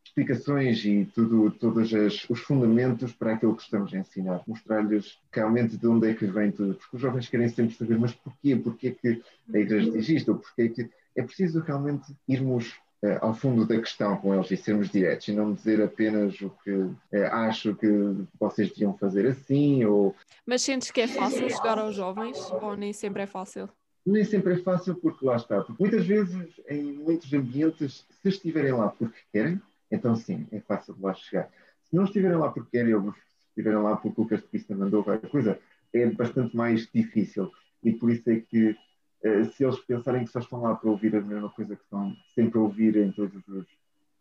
explicações 0.04 0.84
e 0.84 1.10
tudo, 1.12 1.50
todos 1.50 1.90
os 2.30 2.38
fundamentos 2.38 3.12
para 3.12 3.32
aquilo 3.32 3.56
que 3.56 3.62
estamos 3.64 3.92
a 3.92 3.98
ensinar, 3.98 4.42
mostrar-lhes 4.46 5.18
realmente 5.32 5.76
de 5.76 5.88
onde 5.88 6.08
é 6.08 6.14
que 6.14 6.24
vem 6.24 6.52
tudo, 6.52 6.74
porque 6.74 6.94
os 6.94 7.02
jovens 7.02 7.28
querem 7.28 7.48
sempre 7.48 7.74
saber, 7.74 7.98
mas 7.98 8.12
porquê? 8.12 8.54
Porquê 8.54 8.92
que 8.92 9.20
a 9.52 9.58
igreja 9.58 9.90
diz 9.90 10.08
isto? 10.08 10.30
Ou 10.30 10.38
porquê 10.38 10.68
que... 10.68 10.88
É 11.16 11.22
preciso 11.24 11.58
realmente 11.58 12.14
irmos 12.28 12.76
uh, 13.02 13.18
ao 13.20 13.34
fundo 13.34 13.66
da 13.66 13.78
questão 13.78 14.16
com 14.16 14.34
eles 14.34 14.50
e 14.50 14.56
sermos 14.56 14.90
diretos 14.90 15.28
e 15.28 15.32
não 15.32 15.52
dizer 15.52 15.82
apenas 15.82 16.40
o 16.40 16.50
que 16.62 16.70
uh, 16.70 16.96
acho 17.32 17.74
que 17.74 17.88
vocês 18.38 18.68
deviam 18.70 18.96
fazer 18.96 19.26
assim 19.26 19.84
ou... 19.84 20.14
Mas 20.46 20.62
sentes 20.62 20.90
que 20.90 21.00
é 21.00 21.08
fácil 21.08 21.48
chegar 21.50 21.78
aos 21.78 21.94
jovens 21.94 22.38
ou 22.62 22.76
nem 22.76 22.92
sempre 22.92 23.22
é 23.22 23.26
fácil? 23.26 23.68
Nem 24.04 24.24
sempre 24.24 24.54
é 24.54 24.58
fácil 24.58 24.94
porque 24.94 25.24
lá 25.24 25.36
está. 25.36 25.62
Porque 25.62 25.82
muitas 25.82 26.06
vezes, 26.06 26.48
em 26.68 26.94
muitos 26.94 27.32
ambientes, 27.32 28.06
se 28.22 28.28
estiverem 28.28 28.72
lá 28.72 28.88
porque 28.88 29.18
querem, 29.30 29.60
então 29.90 30.16
sim, 30.16 30.46
é 30.50 30.60
fácil 30.60 30.94
de 30.94 31.02
lá 31.02 31.12
chegar. 31.12 31.50
Se 31.82 31.94
não 31.94 32.04
estiverem 32.04 32.38
lá 32.38 32.50
porque 32.50 32.70
querem 32.70 32.94
ou 32.94 33.12
se 33.12 33.18
estiverem 33.48 33.82
lá 33.82 33.96
porque 33.96 34.20
o 34.20 34.26
catequista 34.26 34.74
mandou 34.74 35.04
qualquer 35.04 35.28
coisa, 35.28 35.58
é 35.92 36.06
bastante 36.06 36.56
mais 36.56 36.88
difícil. 36.92 37.52
E 37.82 37.92
por 37.92 38.10
isso 38.10 38.28
é 38.30 38.36
que 38.40 38.76
se 39.52 39.64
eles 39.64 39.78
pensarem 39.80 40.24
que 40.24 40.30
só 40.30 40.38
estão 40.38 40.60
lá 40.60 40.74
para 40.74 40.90
ouvir 40.90 41.14
a 41.16 41.20
mesma 41.20 41.50
coisa 41.50 41.74
que 41.74 41.82
estão 41.82 42.14
sempre 42.34 42.58
a 42.58 42.62
ouvir 42.62 42.96
em 42.96 43.10
todos 43.10 43.42
os 43.48 43.66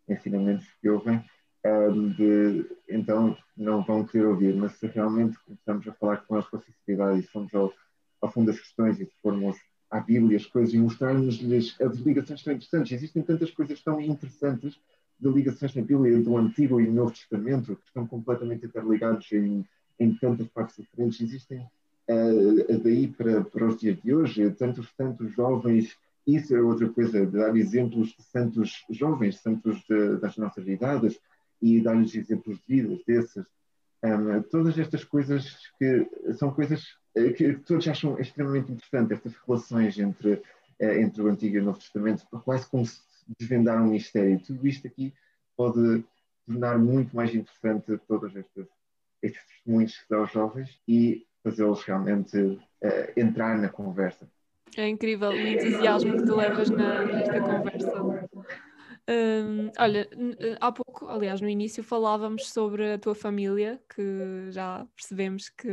ensinamentos 0.10 0.66
que 0.82 0.90
ouvem, 0.90 1.24
um, 1.66 2.10
de, 2.10 2.66
então 2.90 3.38
não 3.56 3.84
vão 3.84 4.06
querer 4.06 4.26
ouvir. 4.26 4.56
Mas 4.56 4.74
se 4.74 4.88
realmente 4.88 5.38
começamos 5.40 5.88
a 5.88 5.94
falar 5.94 6.18
com 6.18 6.36
eles 6.36 6.48
com 6.48 6.60
sinceridade 6.60 7.20
e 7.20 7.24
fomos 7.24 7.54
ao, 7.54 7.74
ao 8.22 8.32
fundo 8.32 8.48
das 8.48 8.60
questões 8.60 9.00
e 9.00 9.06
se 9.06 9.14
formos 9.22 9.58
à 9.90 10.00
Bíblia 10.00 10.38
as 10.38 10.46
coisas 10.46 10.74
e 10.74 10.78
mostrarmos-lhes 10.78 11.80
as 11.80 11.98
ligações 11.98 12.44
tão 12.44 12.54
interessantes, 12.54 12.92
existem 12.92 13.24
tantas 13.24 13.52
coisas 13.52 13.82
tão 13.82 14.02
interessantes 14.02 14.80
de 15.20 15.30
ligações 15.30 15.74
na 15.74 15.82
Bíblia 15.82 16.22
do 16.22 16.38
Antigo 16.38 16.80
e 16.80 16.88
Novo 16.88 17.12
Testamento 17.12 17.76
que 17.76 17.88
estão 17.88 18.06
completamente 18.06 18.66
interligados 18.66 19.32
em, 19.32 19.66
em 20.00 20.14
tantas 20.16 20.48
partes 20.50 20.76
diferentes. 20.76 21.22
Existem 21.22 21.66
uh, 22.10 22.80
daí 22.84 23.08
para, 23.08 23.44
para 23.44 23.66
os 23.68 23.78
dias 23.80 24.02
de 24.02 24.14
hoje 24.14 24.50
tantos 24.52 24.92
tantos 24.94 25.34
jovens. 25.34 25.96
Isso 26.26 26.54
é 26.56 26.62
outra 26.62 26.90
coisa, 26.90 27.26
dar 27.26 27.56
exemplos 27.56 28.10
de 28.10 28.24
santos 28.24 28.86
jovens, 28.90 29.40
santos 29.40 29.82
de, 29.88 30.18
das 30.18 30.36
nossas 30.38 30.68
idades 30.68 31.20
e 31.62 31.80
dar-lhes 31.82 32.14
exemplos 32.16 32.58
de 32.58 32.64
vidas 32.68 33.00
desses. 33.06 33.46
Um, 34.04 34.42
todas 34.44 34.78
estas 34.78 35.04
coisas 35.04 35.58
que 35.80 36.08
são 36.34 36.52
coisas 36.54 36.86
que 37.36 37.54
todos 37.66 37.88
acham 37.88 38.20
extremamente 38.20 38.72
interessantes, 38.72 39.18
estas 39.18 39.36
relações 39.46 39.98
entre, 39.98 40.34
uh, 40.34 40.92
entre 41.00 41.22
o 41.22 41.28
Antigo 41.28 41.56
e 41.56 41.60
o 41.60 41.64
Novo 41.64 41.80
Testamento, 41.80 42.26
quase 42.44 42.70
como 42.70 42.86
se 42.86 43.00
desvendar 43.40 43.82
um 43.82 43.92
mistério. 43.92 44.40
Tudo 44.40 44.68
isto 44.68 44.86
aqui 44.88 45.14
pode 45.56 46.04
tornar 46.46 46.78
muito 46.78 47.16
mais 47.16 47.34
interessante 47.34 48.00
todos 48.08 48.36
estes, 48.36 48.68
estes 49.22 49.46
testemunhos 49.48 49.98
que 49.98 50.10
dá 50.10 50.18
aos 50.18 50.32
jovens 50.32 50.80
e 50.88 51.27
fazê-los 51.50 51.84
realmente 51.84 52.38
uh, 52.38 52.60
entrar 53.16 53.58
na 53.58 53.70
conversa. 53.70 54.30
É 54.76 54.88
incrível 54.88 55.30
o 55.30 55.40
entusiasmo 55.40 56.18
que 56.18 56.26
tu 56.26 56.36
levas 56.36 56.70
na, 56.70 57.06
nesta 57.06 57.40
conversa. 57.40 58.28
Um, 59.10 59.72
olha, 59.80 60.08
eh, 60.12 60.58
há 60.60 60.70
pouco, 60.70 61.08
aliás, 61.08 61.40
no 61.40 61.48
início 61.48 61.82
falávamos 61.82 62.50
sobre 62.50 62.92
a 62.92 62.98
tua 63.00 63.16
família, 63.16 63.82
que 63.96 64.52
já 64.52 64.86
percebemos 64.94 65.48
que, 65.48 65.70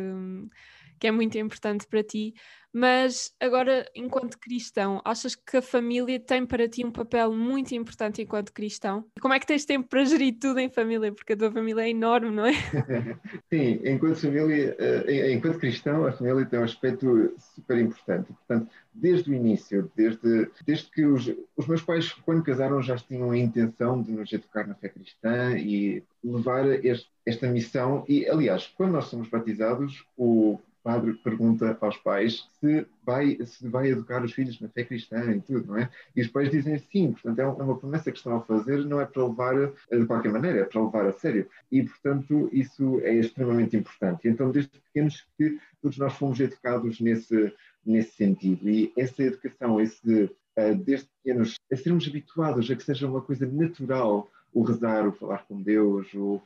que 1.00 1.08
é 1.08 1.10
muito 1.10 1.36
importante 1.36 1.84
para 1.88 2.04
ti, 2.04 2.32
mas 2.74 3.32
agora, 3.38 3.88
enquanto 3.94 4.36
cristão, 4.36 5.00
achas 5.04 5.36
que 5.36 5.58
a 5.58 5.62
família 5.62 6.18
tem 6.18 6.44
para 6.44 6.68
ti 6.68 6.84
um 6.84 6.90
papel 6.90 7.32
muito 7.32 7.72
importante 7.72 8.20
enquanto 8.20 8.52
cristão? 8.52 9.04
Como 9.20 9.32
é 9.32 9.38
que 9.38 9.46
tens 9.46 9.64
tempo 9.64 9.88
para 9.88 10.04
gerir 10.04 10.36
tudo 10.40 10.58
em 10.58 10.68
família? 10.68 11.12
Porque 11.12 11.34
a 11.34 11.36
tua 11.36 11.52
família 11.52 11.82
é 11.82 11.90
enorme, 11.90 12.32
não 12.32 12.44
é? 12.44 12.52
Sim, 13.48 13.80
enquanto 13.84 14.16
família, 14.16 14.76
eh, 14.76 15.32
enquanto 15.32 15.60
cristão, 15.60 16.04
a 16.04 16.10
família 16.10 16.44
tem 16.46 16.58
um 16.58 16.64
aspecto 16.64 17.32
super 17.38 17.78
importante. 17.78 18.32
Portanto, 18.32 18.68
desde 18.92 19.30
o 19.30 19.34
início, 19.34 19.88
desde, 19.94 20.50
desde 20.66 20.90
que 20.90 21.06
os, 21.06 21.32
os 21.56 21.68
meus 21.68 21.82
pais, 21.82 22.12
quando 22.12 22.42
casaram, 22.42 22.82
já 22.82 22.96
tinham 22.96 23.30
a 23.30 23.38
intenção 23.38 24.02
de 24.02 24.10
nos 24.10 24.32
educar 24.32 24.66
na 24.66 24.74
fé 24.74 24.88
cristã 24.88 25.56
e 25.56 26.02
levar 26.24 26.66
este, 26.84 27.08
esta 27.24 27.46
missão. 27.46 28.04
E, 28.08 28.28
aliás, 28.28 28.66
quando 28.76 28.92
nós 28.92 29.04
somos 29.04 29.28
batizados, 29.28 30.04
o 30.16 30.58
padre 30.84 31.14
pergunta 31.14 31.76
aos 31.80 31.96
pais 31.96 32.46
se 32.60 32.86
vai, 33.04 33.38
se 33.46 33.66
vai 33.66 33.88
educar 33.88 34.22
os 34.22 34.32
filhos 34.32 34.60
na 34.60 34.68
fé 34.68 34.84
cristã 34.84 35.32
e 35.32 35.40
tudo, 35.40 35.66
não 35.68 35.78
é? 35.78 35.88
E 36.14 36.20
os 36.20 36.28
pais 36.28 36.50
dizem 36.50 36.78
sim, 36.78 37.12
portanto 37.12 37.38
é 37.38 37.46
uma 37.46 37.78
promessa 37.78 38.12
que 38.12 38.18
estão 38.18 38.36
a 38.36 38.42
fazer, 38.42 38.84
não 38.84 39.00
é 39.00 39.06
para 39.06 39.26
levar 39.26 39.56
eh, 39.56 39.98
de 39.98 40.06
qualquer 40.06 40.30
maneira, 40.30 40.60
é 40.60 40.64
para 40.64 40.84
levar 40.84 41.06
a 41.06 41.12
sério. 41.12 41.48
E, 41.72 41.82
portanto, 41.82 42.50
isso 42.52 43.00
é 43.00 43.14
extremamente 43.14 43.76
importante. 43.76 44.28
Então, 44.28 44.50
desde 44.50 44.78
pequenos 44.78 45.26
que 45.38 45.58
todos 45.80 45.96
nós 45.96 46.12
fomos 46.14 46.38
educados 46.38 47.00
nesse, 47.00 47.52
nesse 47.84 48.12
sentido. 48.16 48.68
E 48.68 48.92
essa 48.96 49.22
educação, 49.22 49.80
esse, 49.80 50.24
uh, 50.24 50.74
desde 50.84 51.08
pequenos, 51.22 51.54
a 51.72 51.76
sermos 51.76 52.06
habituados 52.06 52.70
a 52.70 52.76
que 52.76 52.84
seja 52.84 53.08
uma 53.08 53.22
coisa 53.22 53.46
natural 53.46 54.28
o 54.52 54.62
rezar, 54.62 55.08
o 55.08 55.12
falar 55.12 55.44
com 55.46 55.60
Deus, 55.60 56.12
o, 56.14 56.40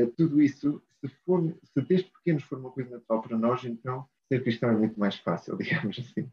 uh, 0.00 0.06
tudo 0.16 0.42
isso 0.42 0.82
se, 1.08 1.16
for, 1.24 1.42
se 1.62 1.80
desde 1.82 2.10
pequenos 2.10 2.42
for 2.44 2.58
uma 2.58 2.70
coisa 2.70 2.90
natural 2.90 3.22
para 3.22 3.38
nós, 3.38 3.64
então 3.64 4.06
ser 4.28 4.42
cristão 4.42 4.70
é 4.70 4.76
muito 4.76 4.98
mais 4.98 5.16
fácil, 5.16 5.56
digamos 5.58 5.98
assim. 5.98 6.28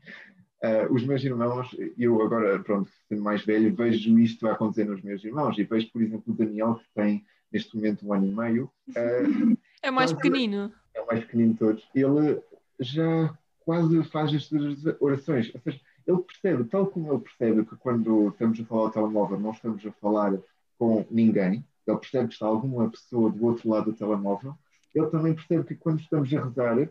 Uh, 0.64 0.94
os 0.94 1.04
meus 1.04 1.24
irmãos, 1.24 1.76
eu 1.98 2.22
agora, 2.22 2.60
pronto, 2.60 2.92
sendo 3.10 3.24
mais 3.24 3.44
velho, 3.44 3.76
vejo 3.76 4.18
isto 4.20 4.48
a 4.48 4.52
acontecer 4.52 4.86
nos 4.86 5.02
meus 5.02 5.24
irmãos 5.24 5.58
e 5.58 5.64
vejo, 5.64 5.92
por 5.92 6.02
exemplo, 6.02 6.24
o 6.28 6.36
Daniel, 6.36 6.76
que 6.76 6.86
tem 6.94 7.26
neste 7.52 7.76
momento 7.76 8.08
um 8.08 8.14
ano 8.14 8.28
e 8.28 8.32
meio. 8.32 8.72
Uh, 8.90 9.58
é 9.82 9.90
mais 9.90 10.14
pequenino. 10.14 10.72
É 10.94 11.02
o 11.02 11.08
mais 11.08 11.22
pequenino 11.22 11.54
de 11.54 11.60
todos. 11.60 11.90
Ele 11.96 12.40
já 12.80 13.36
quase 13.62 14.04
faz 14.06 14.34
as 14.34 14.46
suas 14.46 14.86
orações. 15.00 15.52
Ou 15.54 15.62
seja, 15.62 15.82
ele 16.06 16.22
percebe, 16.22 16.64
tal 16.66 16.88
como 16.88 17.12
ele 17.12 17.22
percebe 17.22 17.66
que 17.66 17.76
quando 17.78 18.30
estamos 18.30 18.60
a 18.60 18.66
falar 18.66 18.82
ao 18.82 18.92
telemóvel 18.92 19.40
não 19.40 19.52
estamos 19.52 19.86
a 19.86 19.92
falar 19.94 20.38
com 20.78 21.06
ninguém, 21.10 21.66
ele 21.88 21.98
percebe 21.98 22.28
que 22.28 22.34
está 22.34 22.46
alguma 22.46 22.90
pessoa 22.90 23.32
do 23.32 23.46
outro 23.46 23.70
lado 23.70 23.92
do 23.92 23.98
telemóvel, 23.98 24.56
ele 24.94 25.08
também 25.08 25.34
percebe 25.34 25.64
que 25.64 25.76
quando 25.76 26.00
estamos 26.00 26.34
a 26.34 26.44
rezar, 26.44 26.90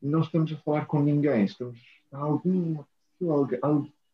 não 0.00 0.20
estamos 0.20 0.52
a 0.52 0.56
falar 0.58 0.86
com 0.86 1.02
ninguém, 1.02 1.44
estamos 1.44 1.78
a 2.12 2.18
alguma 2.18 2.86
pessoa, 3.18 3.48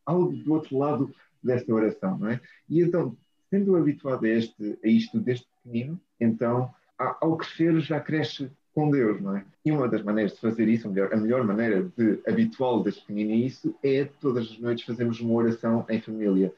algo, 0.04 0.32
do 0.32 0.52
outro 0.52 0.78
lado 0.78 1.14
desta 1.42 1.72
oração, 1.72 2.18
não 2.18 2.30
é? 2.30 2.40
E 2.68 2.80
então, 2.80 3.16
sendo 3.50 3.76
habituado 3.76 4.24
a, 4.24 4.28
este, 4.28 4.78
a 4.82 4.88
isto 4.88 5.20
desde 5.20 5.46
pequenino, 5.62 6.00
então, 6.18 6.74
ao 6.98 7.36
crescer 7.36 7.78
já 7.80 8.00
cresce 8.00 8.50
com 8.74 8.90
Deus, 8.90 9.20
não 9.20 9.36
é? 9.36 9.44
E 9.64 9.72
uma 9.72 9.88
das 9.88 10.02
maneiras 10.02 10.34
de 10.34 10.40
fazer 10.40 10.68
isso, 10.68 10.86
a 10.86 10.90
melhor, 10.90 11.12
a 11.12 11.16
melhor 11.16 11.44
maneira 11.44 11.90
de 11.96 12.20
habituá-lo 12.26 12.82
desde 12.82 13.00
pequenino 13.00 13.32
a 13.32 13.36
isso, 13.36 13.74
é 13.82 14.04
todas 14.20 14.50
as 14.50 14.58
noites 14.58 14.84
fazermos 14.84 15.20
uma 15.20 15.34
oração 15.34 15.86
em 15.88 16.00
família 16.00 16.52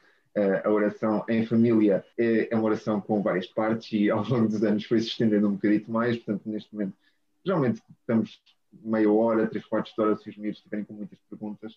a 0.65 0.71
oração 0.71 1.25
em 1.29 1.45
família 1.45 2.05
é, 2.17 2.49
é, 2.51 2.57
uma 2.57 2.65
oração 2.65 3.01
com 3.01 3.23
várias 3.23 3.47
partes 3.47 3.93
e 3.93 4.11
ao 4.11 4.23
longo 4.29 4.49
dos 4.49 4.63
anos 4.63 4.85
foi 4.85 5.01
se 5.01 5.09
estendendo 5.09 5.49
um 5.49 5.53
bocadinho 5.53 5.85
mais, 5.89 6.17
portanto, 6.17 6.43
neste 6.47 6.73
momento, 6.73 6.95
geralmente 7.45 7.83
estamos 8.01 8.41
meia 8.73 9.11
hora, 9.11 9.47
três 9.47 9.65
quartos 9.65 9.93
de 9.95 10.01
hora, 10.01 10.17
se 10.17 10.29
os 10.29 10.37
miúdos 10.37 10.59
estiverem 10.59 10.85
com 10.85 10.95
muitas 10.95 11.19
perguntas, 11.31 11.73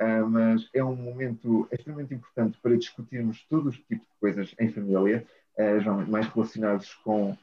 uh, 0.00 0.26
mas 0.28 0.68
é 0.74 0.82
um 0.82 0.96
momento 0.96 1.68
extremamente 1.70 2.14
importante 2.14 2.58
para 2.60 2.76
discutirmos 2.76 3.44
todos 3.48 3.74
os 3.74 3.80
tipos 3.82 4.06
de 4.06 4.20
coisas 4.20 4.54
em 4.58 4.70
família, 4.70 5.24
uh, 5.56 5.80
geralmente 5.80 6.10
mais 6.10 6.26
relacionados 6.26 6.92
com, 7.04 7.36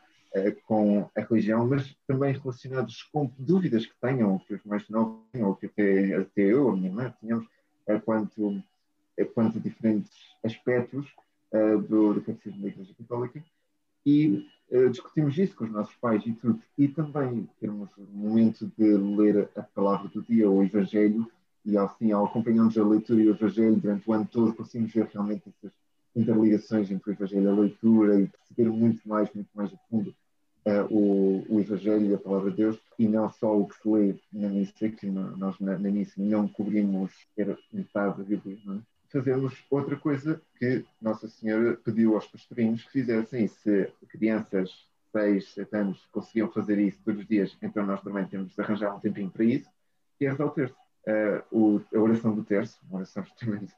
com 0.67 1.09
a 1.15 1.21
religião, 1.21 1.65
mas 1.65 1.95
também 2.05 2.33
relacionados 2.33 3.03
com 3.03 3.31
dúvidas 3.37 3.85
que 3.85 3.93
tenham, 4.01 4.39
que 4.39 4.55
os 4.55 4.63
mais 4.65 4.87
novos 4.89 5.21
tenham, 5.31 5.49
ou 5.49 5.55
que 5.55 5.67
até, 5.67 6.15
até 6.15 6.41
eu, 6.41 6.69
a 6.69 6.75
minha 6.75 6.89
irmã, 6.89 7.13
tínhamos, 7.19 7.47
quanto 8.05 8.61
quanto 9.33 9.57
a 9.57 9.61
diferentes 9.61 10.11
aspectos 10.43 11.07
uh, 11.51 11.81
do, 11.81 12.21
catecismo 12.21 12.61
da 12.61 12.67
Igreja 12.67 12.93
Católica 12.97 13.43
e 14.05 14.47
uh, 14.71 14.89
discutimos 14.89 15.37
isso 15.37 15.55
com 15.55 15.65
os 15.65 15.71
nossos 15.71 15.95
pais 15.95 16.25
e 16.25 16.33
tudo. 16.33 16.59
E 16.77 16.87
também 16.87 17.47
termos 17.59 17.89
um 17.97 18.05
momento 18.05 18.71
de 18.77 18.97
ler 18.97 19.49
a 19.55 19.61
palavra 19.61 20.09
do 20.09 20.21
dia, 20.21 20.49
o 20.49 20.63
Evangelho, 20.63 21.29
e 21.65 21.77
assim, 21.77 22.11
ao 22.11 22.25
acompanharmos 22.25 22.77
a 22.77 22.83
leitura 22.83 23.21
e 23.21 23.27
o 23.27 23.31
Evangelho 23.31 23.77
durante 23.77 24.09
o 24.09 24.13
ano 24.13 24.27
todo, 24.29 24.53
conseguimos 24.53 24.93
ver 24.93 25.09
realmente 25.13 25.43
essas 25.47 25.71
interligações 26.15 26.91
entre 26.91 27.09
o 27.09 27.13
Evangelho 27.13 27.43
e 27.43 27.47
a 27.47 27.53
leitura 27.53 28.19
e 28.19 28.27
perceber 28.27 28.69
muito 28.69 29.07
mais, 29.07 29.33
muito 29.33 29.49
mais 29.53 29.73
a 29.73 29.77
fundo 29.89 30.13
uh, 30.65 30.93
o, 30.93 31.45
o 31.49 31.59
Evangelho 31.59 32.05
e 32.05 32.13
a 32.13 32.17
palavra 32.17 32.51
de 32.51 32.57
Deus, 32.57 32.79
e 32.97 33.07
não 33.07 33.29
só 33.29 33.57
o 33.57 33.67
que 33.67 33.75
se 33.75 33.87
lê 33.87 34.15
na 34.31 34.49
missa, 34.49 34.89
que 34.89 35.07
nós 35.07 35.59
na, 35.59 35.77
na 35.77 35.89
missa 35.89 36.13
não 36.17 36.47
cobrimos 36.47 37.11
metade 37.71 38.17
da 38.17 38.23
Bíblia, 38.23 38.57
não 38.65 38.75
é? 38.75 38.92
Fazemos 39.13 39.63
outra 39.69 39.95
coisa 39.95 40.41
que 40.57 40.83
Nossa 40.99 41.27
Senhora 41.29 41.77
pediu 41.85 42.15
aos 42.15 42.25
pastorinhos 42.25 42.83
que 42.83 42.91
fizessem. 42.91 43.47
Se 43.47 43.87
crianças 44.09 44.69
de 44.69 45.11
6, 45.11 45.53
7 45.53 45.75
anos 45.75 46.07
conseguiam 46.11 46.51
fazer 46.51 46.79
isso 46.79 46.99
todos 47.05 47.21
os 47.21 47.27
dias, 47.27 47.55
então 47.61 47.85
nós 47.85 48.01
também 48.01 48.25
temos 48.25 48.55
de 48.55 48.61
arranjar 48.61 48.95
um 48.95 48.99
tempinho 48.99 49.29
para 49.29 49.45
isso, 49.45 49.69
e 50.19 50.25
é 50.25 50.31
rezar 50.31 50.45
o 50.47 50.49
terço. 50.49 50.75
Uh, 51.05 51.43
o, 51.51 51.81
a 51.95 51.99
oração 51.99 52.33
do 52.33 52.43
terço, 52.43 52.79
uma 52.89 52.99
oração 52.99 53.21
extremamente 53.27 53.73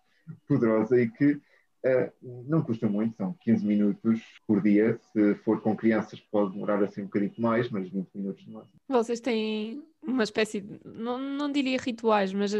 poderosa 0.47 1.01
e 1.01 1.09
que 1.09 1.33
uh, 1.33 2.11
não 2.47 2.61
custa 2.61 2.87
muito, 2.87 3.17
são 3.17 3.33
15 3.41 3.65
minutos 3.65 4.21
por 4.47 4.61
dia. 4.61 4.97
Se 5.11 5.35
for 5.35 5.59
com 5.59 5.75
crianças, 5.75 6.19
pode 6.31 6.53
demorar 6.53 6.81
assim 6.81 7.01
um 7.01 7.05
bocadinho 7.05 7.33
mais, 7.39 7.69
mas 7.69 7.89
20 7.89 8.07
minutos 8.15 8.47
no 8.47 8.53
máximo. 8.53 8.79
Vocês 8.87 9.19
têm 9.19 9.83
uma 10.01 10.23
espécie, 10.23 10.61
de, 10.61 10.79
não, 10.85 11.19
não 11.19 11.51
diria 11.51 11.77
rituais, 11.77 12.31
mas 12.31 12.53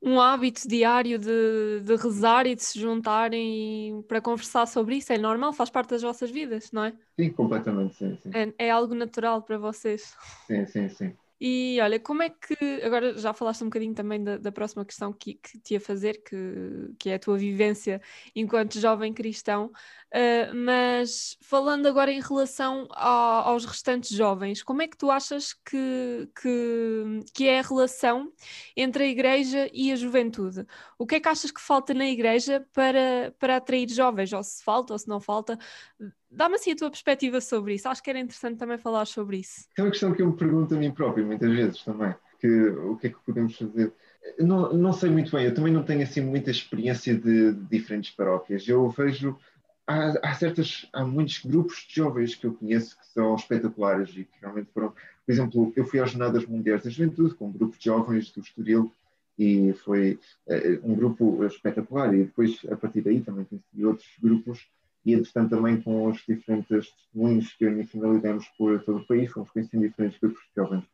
um 0.00 0.20
hábito 0.20 0.66
diário 0.68 1.18
de, 1.18 1.80
de 1.82 1.96
rezar 1.96 2.46
e 2.46 2.54
de 2.54 2.62
se 2.62 2.78
juntarem 2.78 4.02
para 4.08 4.20
conversar 4.20 4.66
sobre 4.66 4.96
isso? 4.96 5.12
É 5.12 5.18
normal? 5.18 5.52
Faz 5.52 5.70
parte 5.70 5.90
das 5.90 6.02
vossas 6.02 6.30
vidas, 6.30 6.70
não 6.72 6.84
é? 6.84 6.94
Sim, 7.18 7.30
completamente, 7.30 7.96
sim. 7.96 8.16
sim. 8.16 8.30
É, 8.32 8.66
é 8.66 8.70
algo 8.70 8.94
natural 8.94 9.42
para 9.42 9.58
vocês. 9.58 10.14
Sim, 10.46 10.66
sim, 10.66 10.88
sim. 10.88 11.16
E 11.40 11.78
olha, 11.80 12.00
como 12.00 12.22
é 12.22 12.30
que. 12.30 12.56
Agora 12.82 13.16
já 13.16 13.32
falaste 13.32 13.62
um 13.62 13.66
bocadinho 13.66 13.94
também 13.94 14.22
da, 14.22 14.38
da 14.38 14.50
próxima 14.52 14.84
questão 14.84 15.12
que, 15.12 15.34
que 15.34 15.58
te 15.60 15.74
ia 15.74 15.80
fazer, 15.80 16.22
que, 16.22 16.36
que 16.98 17.10
é 17.10 17.14
a 17.14 17.18
tua 17.18 17.38
vivência 17.38 18.00
enquanto 18.34 18.80
jovem 18.80 19.12
cristão, 19.14 19.66
uh, 19.66 20.54
mas 20.54 21.36
falando 21.40 21.86
agora 21.86 22.10
em 22.10 22.20
relação 22.20 22.88
a, 22.90 23.48
aos 23.48 23.64
restantes 23.64 24.10
jovens, 24.10 24.62
como 24.62 24.82
é 24.82 24.88
que 24.88 24.96
tu 24.96 25.10
achas 25.10 25.52
que, 25.52 26.28
que, 26.40 27.24
que 27.34 27.48
é 27.48 27.60
a 27.60 27.62
relação 27.62 28.32
entre 28.76 29.04
a 29.04 29.06
igreja 29.06 29.68
e 29.72 29.92
a 29.92 29.96
juventude? 29.96 30.66
O 30.98 31.06
que 31.06 31.16
é 31.16 31.20
que 31.20 31.28
achas 31.28 31.50
que 31.50 31.60
falta 31.60 31.94
na 31.94 32.06
igreja 32.06 32.66
para, 32.72 33.32
para 33.38 33.56
atrair 33.56 33.88
jovens? 33.90 34.32
Ou 34.32 34.42
se 34.42 34.62
falta 34.64 34.92
ou 34.92 34.98
se 34.98 35.08
não 35.08 35.20
falta? 35.20 35.58
Dá-me 36.30 36.56
assim 36.56 36.72
a 36.72 36.76
tua 36.76 36.90
perspectiva 36.90 37.40
sobre 37.40 37.74
isso. 37.74 37.88
Acho 37.88 38.02
que 38.02 38.10
era 38.10 38.18
interessante 38.18 38.58
também 38.58 38.78
falar 38.78 39.06
sobre 39.06 39.38
isso. 39.38 39.66
É 39.76 39.82
uma 39.82 39.90
questão 39.90 40.12
que 40.12 40.20
eu 40.20 40.26
me 40.26 40.36
pergunto 40.36 40.74
a 40.74 40.78
mim 40.78 40.90
próprio 40.90 41.26
muitas 41.26 41.50
vezes 41.50 41.82
também. 41.82 42.14
Que, 42.38 42.68
o 42.68 42.96
que 42.96 43.08
é 43.08 43.10
que 43.10 43.18
podemos 43.24 43.56
fazer? 43.56 43.92
Não, 44.38 44.72
não 44.72 44.92
sei 44.92 45.10
muito 45.10 45.34
bem, 45.34 45.46
eu 45.46 45.54
também 45.54 45.72
não 45.72 45.82
tenho 45.82 46.02
assim 46.02 46.20
muita 46.20 46.50
experiência 46.50 47.14
de, 47.14 47.52
de 47.52 47.64
diferentes 47.64 48.10
paróquias. 48.10 48.68
Eu 48.68 48.88
vejo, 48.90 49.36
há, 49.86 50.12
há, 50.22 50.34
certas, 50.34 50.86
há 50.92 51.04
muitos 51.04 51.44
grupos 51.44 51.86
de 51.88 51.96
jovens 51.96 52.34
que 52.34 52.46
eu 52.46 52.54
conheço 52.54 52.96
que 52.98 53.06
são 53.06 53.34
espetaculares 53.34 54.10
e 54.10 54.24
que 54.24 54.38
realmente 54.40 54.70
foram, 54.72 54.90
por 54.90 55.32
exemplo, 55.32 55.72
eu 55.74 55.84
fui 55.84 55.98
às 55.98 56.10
Jornadas 56.10 56.46
Mundiais 56.46 56.84
da 56.84 56.90
Juventude 56.90 57.34
com 57.34 57.48
um 57.48 57.52
grupo 57.52 57.76
de 57.76 57.84
jovens 57.86 58.30
do 58.30 58.40
Estoril 58.40 58.92
e 59.38 59.72
foi 59.84 60.18
uh, 60.46 60.80
um 60.90 60.94
grupo 60.94 61.44
espetacular 61.44 62.12
e 62.14 62.24
depois 62.24 62.60
a 62.70 62.76
partir 62.76 63.00
daí 63.00 63.20
também 63.20 63.44
conheci 63.44 63.84
outros 63.84 64.08
grupos 64.20 64.68
e, 65.04 65.14
entretanto, 65.14 65.50
também 65.50 65.80
com 65.80 66.06
os 66.06 66.18
diferentes 66.26 66.90
testemunhos 66.90 67.52
que 67.54 67.84
família 67.84 68.20
demos 68.20 68.46
por 68.56 68.82
todo 68.82 68.98
o 68.98 69.06
país, 69.06 69.30
fomos 69.30 69.50
conhecendo 69.50 69.86
diferentes 69.86 70.18
grupos 70.18 70.42
de 70.42 70.62
jovens. 70.62 70.84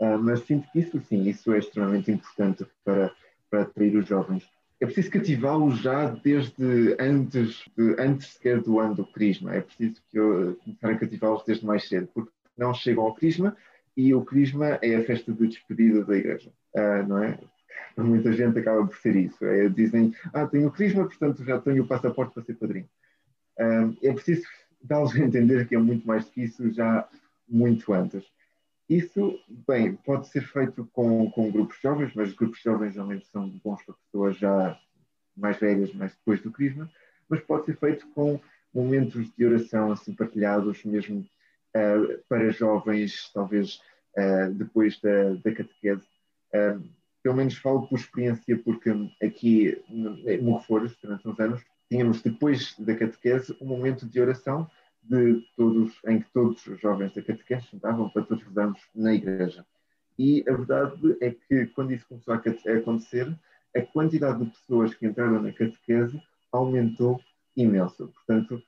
Uh, 0.00 0.18
mas 0.18 0.40
sinto 0.40 0.66
que 0.72 0.80
isso, 0.80 1.00
sim, 1.00 1.28
isso 1.28 1.52
é 1.52 1.58
extremamente 1.58 2.10
importante 2.10 2.66
para, 2.84 3.12
para 3.50 3.62
atrair 3.62 3.96
os 3.96 4.06
jovens. 4.06 4.48
É 4.80 4.86
preciso 4.86 5.10
cativá-los 5.10 5.78
já 5.78 6.06
desde 6.06 6.96
antes, 6.98 7.62
de, 7.76 7.94
antes 8.00 8.32
sequer 8.32 8.60
do 8.60 8.80
ano 8.80 8.96
do 8.96 9.06
Crisma. 9.06 9.54
É 9.54 9.60
preciso 9.60 10.02
que 10.10 10.18
eu 10.18 10.58
começar 10.64 10.90
a 10.90 10.98
cativá-los 10.98 11.44
desde 11.44 11.64
mais 11.64 11.86
cedo, 11.88 12.08
porque 12.12 12.32
não 12.58 12.74
chegam 12.74 13.04
ao 13.04 13.14
Crisma 13.14 13.56
e 13.96 14.12
o 14.12 14.24
Crisma 14.24 14.78
é 14.82 14.96
a 14.96 15.04
festa 15.04 15.32
de 15.32 15.46
despedida 15.46 16.04
da 16.04 16.16
Igreja, 16.16 16.50
uh, 16.74 17.06
não 17.06 17.22
é? 17.22 17.38
muita 17.98 18.32
gente 18.32 18.58
acaba 18.58 18.86
por 18.86 18.96
ser 18.96 19.16
isso. 19.16 19.44
É, 19.44 19.68
dizem, 19.68 20.14
ah, 20.32 20.46
tenho 20.46 20.68
o 20.68 20.72
crisma, 20.72 21.04
portanto 21.04 21.44
já 21.44 21.60
tenho 21.60 21.82
o 21.82 21.86
passaporte 21.86 22.34
para 22.34 22.42
ser 22.42 22.54
padrinho. 22.54 22.88
Um, 23.62 23.96
é 24.02 24.12
preciso 24.12 24.42
dar-lhes 24.82 25.14
a 25.14 25.20
entender 25.20 25.68
que 25.68 25.76
é 25.76 25.78
muito 25.78 26.06
mais 26.06 26.28
que 26.28 26.42
isso 26.42 26.68
já 26.72 27.08
muito 27.48 27.92
antes. 27.92 28.24
Isso, 28.88 29.38
bem, 29.66 29.94
pode 29.94 30.28
ser 30.28 30.42
feito 30.42 30.84
com, 30.92 31.30
com 31.30 31.50
grupos 31.50 31.78
jovens, 31.80 32.12
mas 32.14 32.34
grupos 32.34 32.60
jovens 32.60 32.94
geralmente 32.94 33.26
são 33.28 33.48
bons 33.64 33.82
para 33.84 33.94
pessoas 33.94 34.36
já 34.36 34.78
mais 35.36 35.56
velhas, 35.58 35.94
mais 35.94 36.12
depois 36.14 36.42
do 36.42 36.50
crisma, 36.50 36.90
mas 37.28 37.40
pode 37.40 37.66
ser 37.66 37.78
feito 37.78 38.06
com 38.08 38.40
momentos 38.74 39.32
de 39.34 39.46
oração 39.46 39.92
assim 39.92 40.14
partilhados 40.14 40.84
mesmo 40.84 41.20
uh, 41.20 42.22
para 42.28 42.50
jovens, 42.50 43.30
talvez 43.32 43.80
uh, 44.18 44.52
depois 44.52 45.00
da, 45.00 45.34
da 45.34 45.54
catequese. 45.54 46.06
Uh, 46.52 46.82
pelo 47.22 47.36
menos 47.36 47.56
falo 47.56 47.86
por 47.86 47.98
experiência, 47.98 48.58
porque 48.58 48.90
aqui 49.22 49.80
em 49.88 50.42
Morfores, 50.42 50.96
durante 51.00 51.28
uns 51.28 51.38
anos, 51.38 51.62
tínhamos 51.92 52.22
depois 52.22 52.74
da 52.78 52.96
catequese 52.96 53.54
um 53.60 53.66
momento 53.66 54.06
de 54.06 54.18
oração 54.18 54.66
de 55.02 55.44
todos, 55.54 55.92
em 56.06 56.20
que 56.20 56.30
todos 56.32 56.66
os 56.66 56.80
jovens 56.80 57.12
da 57.12 57.20
catequese 57.20 57.66
sentavam 57.66 58.08
para 58.08 58.22
todos 58.22 58.42
rezarmos 58.44 58.80
na 58.94 59.12
igreja. 59.12 59.66
E 60.18 60.42
a 60.48 60.52
verdade 60.54 61.18
é 61.20 61.30
que 61.32 61.66
quando 61.66 61.92
isso 61.92 62.06
começou 62.08 62.32
a 62.32 62.38
acontecer, 62.78 63.38
a 63.76 63.82
quantidade 63.82 64.42
de 64.42 64.50
pessoas 64.52 64.94
que 64.94 65.04
entraram 65.04 65.42
na 65.42 65.52
catequese 65.52 66.18
aumentou 66.50 67.20
imenso. 67.54 68.08
Portanto, 68.08 68.62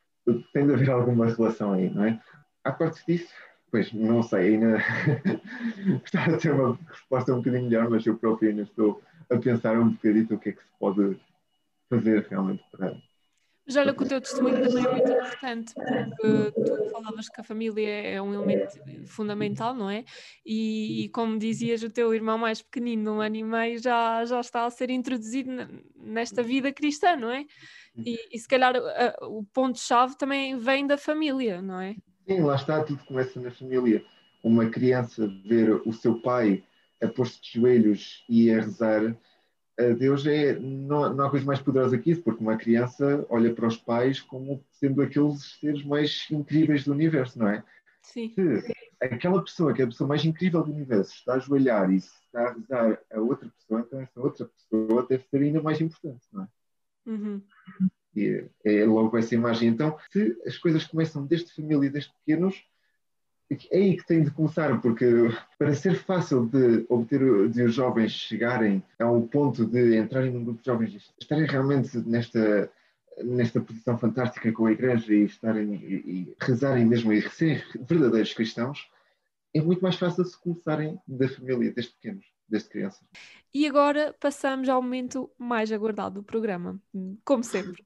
tem 0.53 0.67
de 0.67 0.75
haver 0.75 0.91
alguma 0.91 1.27
relação 1.27 1.73
aí, 1.73 1.89
não 1.89 2.05
é? 2.05 2.21
A 2.63 2.73
parte 2.73 3.07
disso, 3.07 3.33
pois 3.71 3.91
não 3.95 4.23
sei, 4.23 4.55
ainda 4.55 4.79
gostava 6.01 6.33
de 6.33 6.43
ter 6.43 6.53
uma 6.53 6.79
resposta 6.91 7.33
um 7.33 7.39
bocadinho 7.39 7.65
melhor, 7.65 7.89
mas 7.89 8.05
eu 8.05 8.19
próprio 8.19 8.51
ainda 8.51 8.63
estou 8.63 9.01
a 9.31 9.39
pensar 9.39 9.79
um 9.79 9.93
bocadinho 9.93 10.27
o 10.31 10.39
que 10.39 10.51
é 10.51 10.53
que 10.53 10.63
se 10.63 10.79
pode 10.79 11.19
fazer 11.89 12.27
realmente 12.29 12.63
para. 12.71 12.95
Mas 13.67 13.77
olha 13.77 13.95
que 13.95 14.03
o 14.03 14.07
teu 14.07 14.21
testemunho 14.21 14.63
também 14.63 14.85
é 14.85 14.91
muito 14.91 15.11
importante, 15.11 15.75
porque 15.75 16.61
tu 16.61 16.91
falavas 16.91 17.29
que 17.31 17.41
a 17.41 17.45
família 17.45 17.89
é 17.89 18.21
um 18.21 18.35
elemento 18.35 18.79
fundamental, 19.07 19.75
não 19.75 19.89
é? 19.89 20.05
E, 20.45 21.05
e 21.05 21.09
como 21.09 21.39
dizias, 21.39 21.83
o 21.83 21.89
teu 21.89 22.15
irmão 22.15 22.37
mais 22.37 22.61
pequenino, 22.61 23.15
um 23.15 23.21
ano 23.23 23.37
e 23.37 23.43
meio, 23.43 23.79
já, 23.83 24.23
já 24.27 24.41
está 24.41 24.67
a 24.67 24.71
ser 24.71 24.91
introduzido 24.91 25.51
nesta 25.97 26.43
vida 26.43 26.73
cristã, 26.73 27.17
não 27.17 27.31
é? 27.31 27.47
E, 27.97 28.19
e 28.33 28.39
se 28.39 28.47
calhar 28.47 28.77
a, 28.77 29.27
o 29.27 29.45
ponto-chave 29.45 30.17
também 30.19 30.59
vem 30.59 30.87
da 30.87 30.99
família, 30.99 31.63
não 31.63 31.81
é? 31.81 31.97
Sim, 32.29 32.41
lá 32.41 32.57
está, 32.57 32.83
tudo 32.83 33.05
começa 33.05 33.41
na 33.41 33.51
família. 33.51 34.05
Uma 34.43 34.69
criança 34.69 35.27
ver 35.47 35.81
o 35.87 35.93
seu 35.93 36.21
pai 36.21 36.63
a 37.03 37.09
pôr-se 37.09 37.41
de 37.41 37.61
joelhos 37.61 38.25
e 38.29 38.51
a 38.51 38.61
rezar, 38.61 39.17
Deus 39.99 40.25
é, 40.27 40.55
não, 40.59 41.13
não 41.13 41.25
há 41.25 41.31
coisa 41.31 41.45
mais 41.45 41.61
poderosa 41.61 41.99
que 41.99 42.13
isso, 42.13 42.23
porque 42.23 42.43
uma 42.43 42.57
criança 42.57 43.27
olha 43.29 43.53
para 43.53 43.67
os 43.67 43.77
pais 43.77 44.21
como 44.21 44.65
sendo 44.73 45.03
aqueles 45.03 45.59
seres 45.59 45.85
mais 45.85 46.27
incríveis 46.31 46.85
do 46.85 46.93
universo, 46.93 47.39
não 47.39 47.49
é? 47.49 47.65
Sim. 48.01 48.33
Se 48.35 48.73
aquela 49.01 49.43
pessoa, 49.43 49.73
que 49.75 49.83
é 49.83 49.85
a 49.85 49.89
pessoa 49.89 50.07
mais 50.07 50.25
incrível 50.25 50.63
do 50.63 50.73
universo, 50.73 51.13
está 51.15 51.33
a 51.33 51.37
ajoelhar 51.37 51.91
e 51.91 51.97
está 51.97 52.49
a 52.49 52.53
rezar 52.53 53.01
a 53.13 53.21
outra 53.21 53.49
pessoa, 53.49 53.81
então 53.81 54.01
essa 54.01 54.21
outra 54.21 54.47
pessoa 54.47 55.07
deve 55.09 55.25
ser 55.25 55.43
ainda 55.43 55.63
mais 55.63 55.81
importante, 55.81 56.25
não 56.33 56.45
é? 56.45 56.49
Uhum. 57.07 57.43
E 58.17 58.47
é 58.65 58.85
logo 58.85 59.17
essa 59.19 59.35
imagem. 59.35 59.69
Então, 59.69 59.99
se 60.13 60.41
as 60.47 60.57
coisas 60.57 60.85
começam 60.85 61.27
desde 61.27 61.53
família, 61.53 61.91
desde 61.91 62.13
pequenos, 62.13 62.65
é 63.51 63.77
aí 63.77 63.97
que 63.97 64.07
tem 64.07 64.23
de 64.23 64.31
começar, 64.31 64.81
porque 64.81 65.07
para 65.59 65.75
ser 65.75 65.95
fácil 65.97 66.47
de 66.47 66.87
obter, 66.89 67.49
de 67.51 67.63
os 67.63 67.75
jovens 67.75 68.13
chegarem 68.13 68.83
a 68.99 69.11
um 69.11 69.27
ponto 69.27 69.67
de 69.67 69.97
entrarem 69.97 70.33
num 70.33 70.45
grupo 70.45 70.61
de 70.61 70.67
jovens, 70.67 71.15
estarem 71.21 71.47
realmente 71.47 71.97
nesta, 71.99 72.71
nesta 73.23 73.61
posição 73.61 73.99
fantástica 73.99 74.51
com 74.53 74.67
a 74.67 74.73
igreja 74.73 75.13
e 75.13 75.25
estarem 75.25 75.75
e, 75.75 75.95
e 75.95 76.37
rezarem 76.41 76.87
mesmo 76.87 77.13
e 77.13 77.23
serem 77.31 77.63
verdadeiros 77.87 78.33
cristãos, 78.33 78.89
é 79.53 79.61
muito 79.61 79.83
mais 79.83 79.97
fácil 79.97 80.25
se 80.25 80.41
começarem 80.41 80.99
da 81.07 81.29
família, 81.29 81.73
desde 81.73 81.93
pequenos 81.93 82.34
desde 82.49 82.69
criança. 82.69 83.05
E 83.57 83.69
agora 83.69 84.13
passamos 84.19 84.69
ao 84.69 84.83
momento 84.83 85.31
mais 85.39 85.71
aguardado 85.71 86.17
do 86.17 86.25
programa, 86.25 86.83
como 87.25 87.45
sempre. 87.45 87.85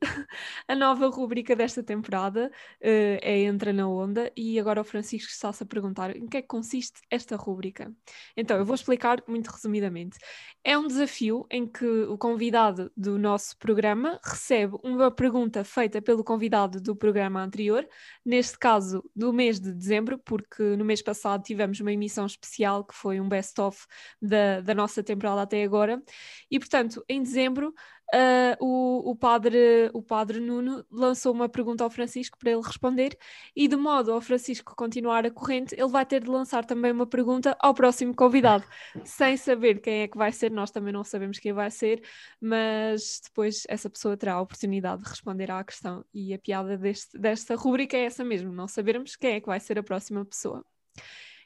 a 0.67 0.75
nova 0.75 1.09
rubrica 1.09 1.55
desta 1.55 1.83
temporada 1.83 2.51
uh, 2.51 3.19
é 3.21 3.41
Entra 3.41 3.71
na 3.71 3.87
Onda 3.87 4.33
e 4.35 4.59
agora 4.59 4.81
o 4.81 4.85
Francisco 4.85 5.31
está-se 5.31 5.63
a 5.63 5.67
perguntar 5.67 6.17
em 6.17 6.27
que 6.27 6.39
é 6.39 6.41
que 6.41 6.49
consiste 6.49 7.03
esta 7.11 7.37
rubrica. 7.37 7.93
Então, 8.35 8.57
eu 8.57 8.65
vou 8.65 8.75
explicar 8.75 9.23
muito 9.29 9.49
resumidamente. 9.49 10.17
É 10.65 10.79
um 10.79 10.87
desafio 10.87 11.47
em 11.51 11.67
que 11.67 11.85
o 11.85 12.17
convidado 12.17 12.91
do 12.97 13.19
nosso 13.19 13.55
programa 13.59 14.19
recebe 14.25 14.75
uma 14.83 15.11
pergunta 15.11 15.65
feita 15.65 16.01
pelo 16.01 16.25
convidado 16.25 16.81
do 16.81 16.97
programa 16.97 17.43
anterior, 17.43 17.87
neste 18.25 18.59
caso 18.59 19.05
do 19.15 19.35
mês 19.35 19.61
de 19.61 19.71
dezembro, 19.71 20.19
porque 20.19 20.63
no 20.77 20.85
mês 20.85 21.03
passado 21.03 21.43
tivemos 21.43 21.79
uma 21.79 21.93
emissão 21.93 22.25
especial 22.25 22.85
que 22.85 22.95
foi 22.95 23.21
um 23.21 23.29
best-of 23.29 23.87
da 24.23 24.48
da, 24.63 24.75
nossa 24.75 25.03
temporada 25.03 25.43
até 25.43 25.63
agora. 25.63 26.03
E, 26.51 26.59
portanto, 26.59 27.05
em 27.09 27.23
dezembro, 27.23 27.75
uh, 28.15 28.65
o, 28.65 29.11
o, 29.11 29.17
padre, 29.17 29.91
o 29.93 30.03
padre 30.03 30.41
Nuno 30.41 30.85
lançou 30.91 31.33
uma 31.33 31.49
pergunta 31.49 31.85
ao 31.85 31.91
Francisco 31.91 32.39
para 32.39 32.51
ele 32.51 32.63
responder, 32.63 33.17
e 33.55 33.69
de 33.69 33.77
modo 33.77 34.13
ao 34.13 34.21
Francisco 34.21 34.75
continuar 34.75 35.27
a 35.27 35.31
corrente, 35.31 35.75
ele 35.75 35.89
vai 35.89 36.05
ter 36.07 36.23
de 36.23 36.31
lançar 36.31 36.65
também 36.65 36.93
uma 36.93 37.07
pergunta 37.07 37.57
ao 37.61 37.75
próximo 37.75 38.15
convidado, 38.15 38.65
sem 39.05 39.37
saber 39.37 39.81
quem 39.81 40.03
é 40.03 40.09
que 40.09 40.19
vai 40.19 40.33
ser, 40.33 40.51
nós 40.51 40.71
também 40.71 40.93
não 40.93 41.05
sabemos 41.05 41.39
quem 41.39 41.53
vai 41.53 41.71
ser, 41.71 42.03
mas 42.41 43.21
depois 43.25 43.65
essa 43.69 43.91
pessoa 43.91 44.17
terá 44.17 44.35
a 44.35 44.41
oportunidade 44.41 45.03
de 45.03 45.09
responder 45.09 45.51
à 45.51 45.63
questão. 45.65 46.05
E 46.13 46.33
a 46.35 46.39
piada 46.39 46.77
deste, 46.77 47.19
desta 47.19 47.55
rubrica 47.55 47.97
é 47.97 48.05
essa 48.05 48.25
mesmo, 48.25 48.53
não 48.53 48.69
sabermos 48.69 49.17
quem 49.17 49.35
é 49.35 49.41
que 49.41 49.47
vai 49.47 49.61
ser 49.61 49.79
a 49.79 49.83
próxima 49.83 50.25
pessoa. 50.25 50.65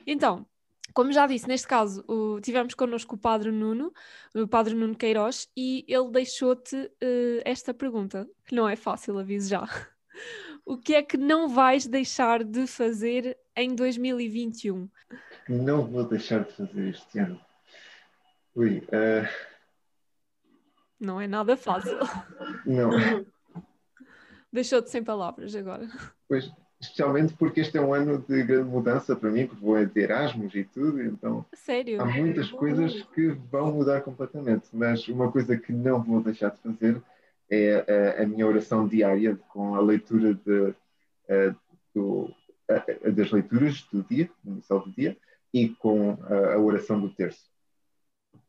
Então, 0.07 0.47
como 0.95 1.13
já 1.13 1.27
disse, 1.27 1.49
neste 1.49 1.67
caso, 1.67 2.05
o, 2.07 2.41
tivemos 2.41 2.75
connosco 2.75 3.15
o 3.15 3.19
Padre 3.19 3.51
Nuno, 3.51 3.93
o 4.35 4.47
Padre 4.47 4.75
Nuno 4.75 4.97
Queiroz, 4.97 5.49
e 5.57 5.85
ele 5.89 6.11
deixou-te 6.11 6.77
uh, 6.77 7.43
esta 7.45 7.73
pergunta, 7.73 8.29
que 8.45 8.55
não 8.55 8.69
é 8.69 8.77
fácil, 8.77 9.19
aviso 9.19 9.49
já. 9.49 9.65
o 10.65 10.77
que 10.77 10.95
é 10.95 11.03
que 11.03 11.17
não 11.17 11.49
vais 11.49 11.87
deixar 11.87 12.45
de 12.45 12.67
fazer 12.67 13.39
em 13.57 13.75
2021? 13.75 14.89
Não 15.49 15.87
vou 15.87 16.05
deixar 16.05 16.45
de 16.45 16.53
fazer 16.53 16.89
este 16.89 17.19
ano. 17.19 17.41
Ui, 18.55 18.79
uh... 18.79 19.53
Não 21.01 21.21
é 21.21 21.27
nada 21.27 21.57
fácil. 21.57 21.99
Não. 22.65 22.91
Deixou-te 24.53 24.91
sem 24.91 25.03
palavras 25.03 25.57
agora. 25.57 25.89
Pois, 26.29 26.53
especialmente 26.83 27.33
porque 27.35 27.61
este 27.61 27.79
é 27.79 27.81
um 27.81 27.95
ano 27.95 28.19
de 28.19 28.43
grande 28.43 28.69
mudança 28.69 29.15
para 29.15 29.31
mim, 29.31 29.47
porque 29.47 29.65
vou 29.65 29.87
de 29.87 30.01
Erasmus 30.01 30.53
e 30.55 30.65
tudo, 30.65 31.01
então 31.01 31.47
Sério? 31.55 32.03
há 32.03 32.05
muitas 32.05 32.51
coisas 32.51 33.03
que 33.15 33.29
vão 33.29 33.73
mudar 33.73 34.01
completamente, 34.01 34.69
mas 34.73 35.07
uma 35.07 35.31
coisa 35.31 35.57
que 35.57 35.73
não 35.73 36.03
vou 36.03 36.21
deixar 36.21 36.51
de 36.51 36.59
fazer 36.59 37.01
é 37.49 38.17
a, 38.19 38.23
a 38.23 38.27
minha 38.27 38.47
oração 38.47 38.89
diária 38.89 39.37
com 39.49 39.77
a 39.77 39.81
leitura 39.81 40.35
de, 40.35 40.75
a, 41.29 41.55
do, 41.95 42.35
a, 42.69 43.11
das 43.11 43.31
leituras 43.31 43.87
do 43.93 44.03
dia, 44.03 44.29
no 44.43 44.57
missal 44.57 44.81
do 44.81 44.91
dia, 44.91 45.17
e 45.55 45.69
com 45.69 46.19
a, 46.23 46.59
oração 46.59 47.01
do 47.01 47.11
terço. 47.11 47.49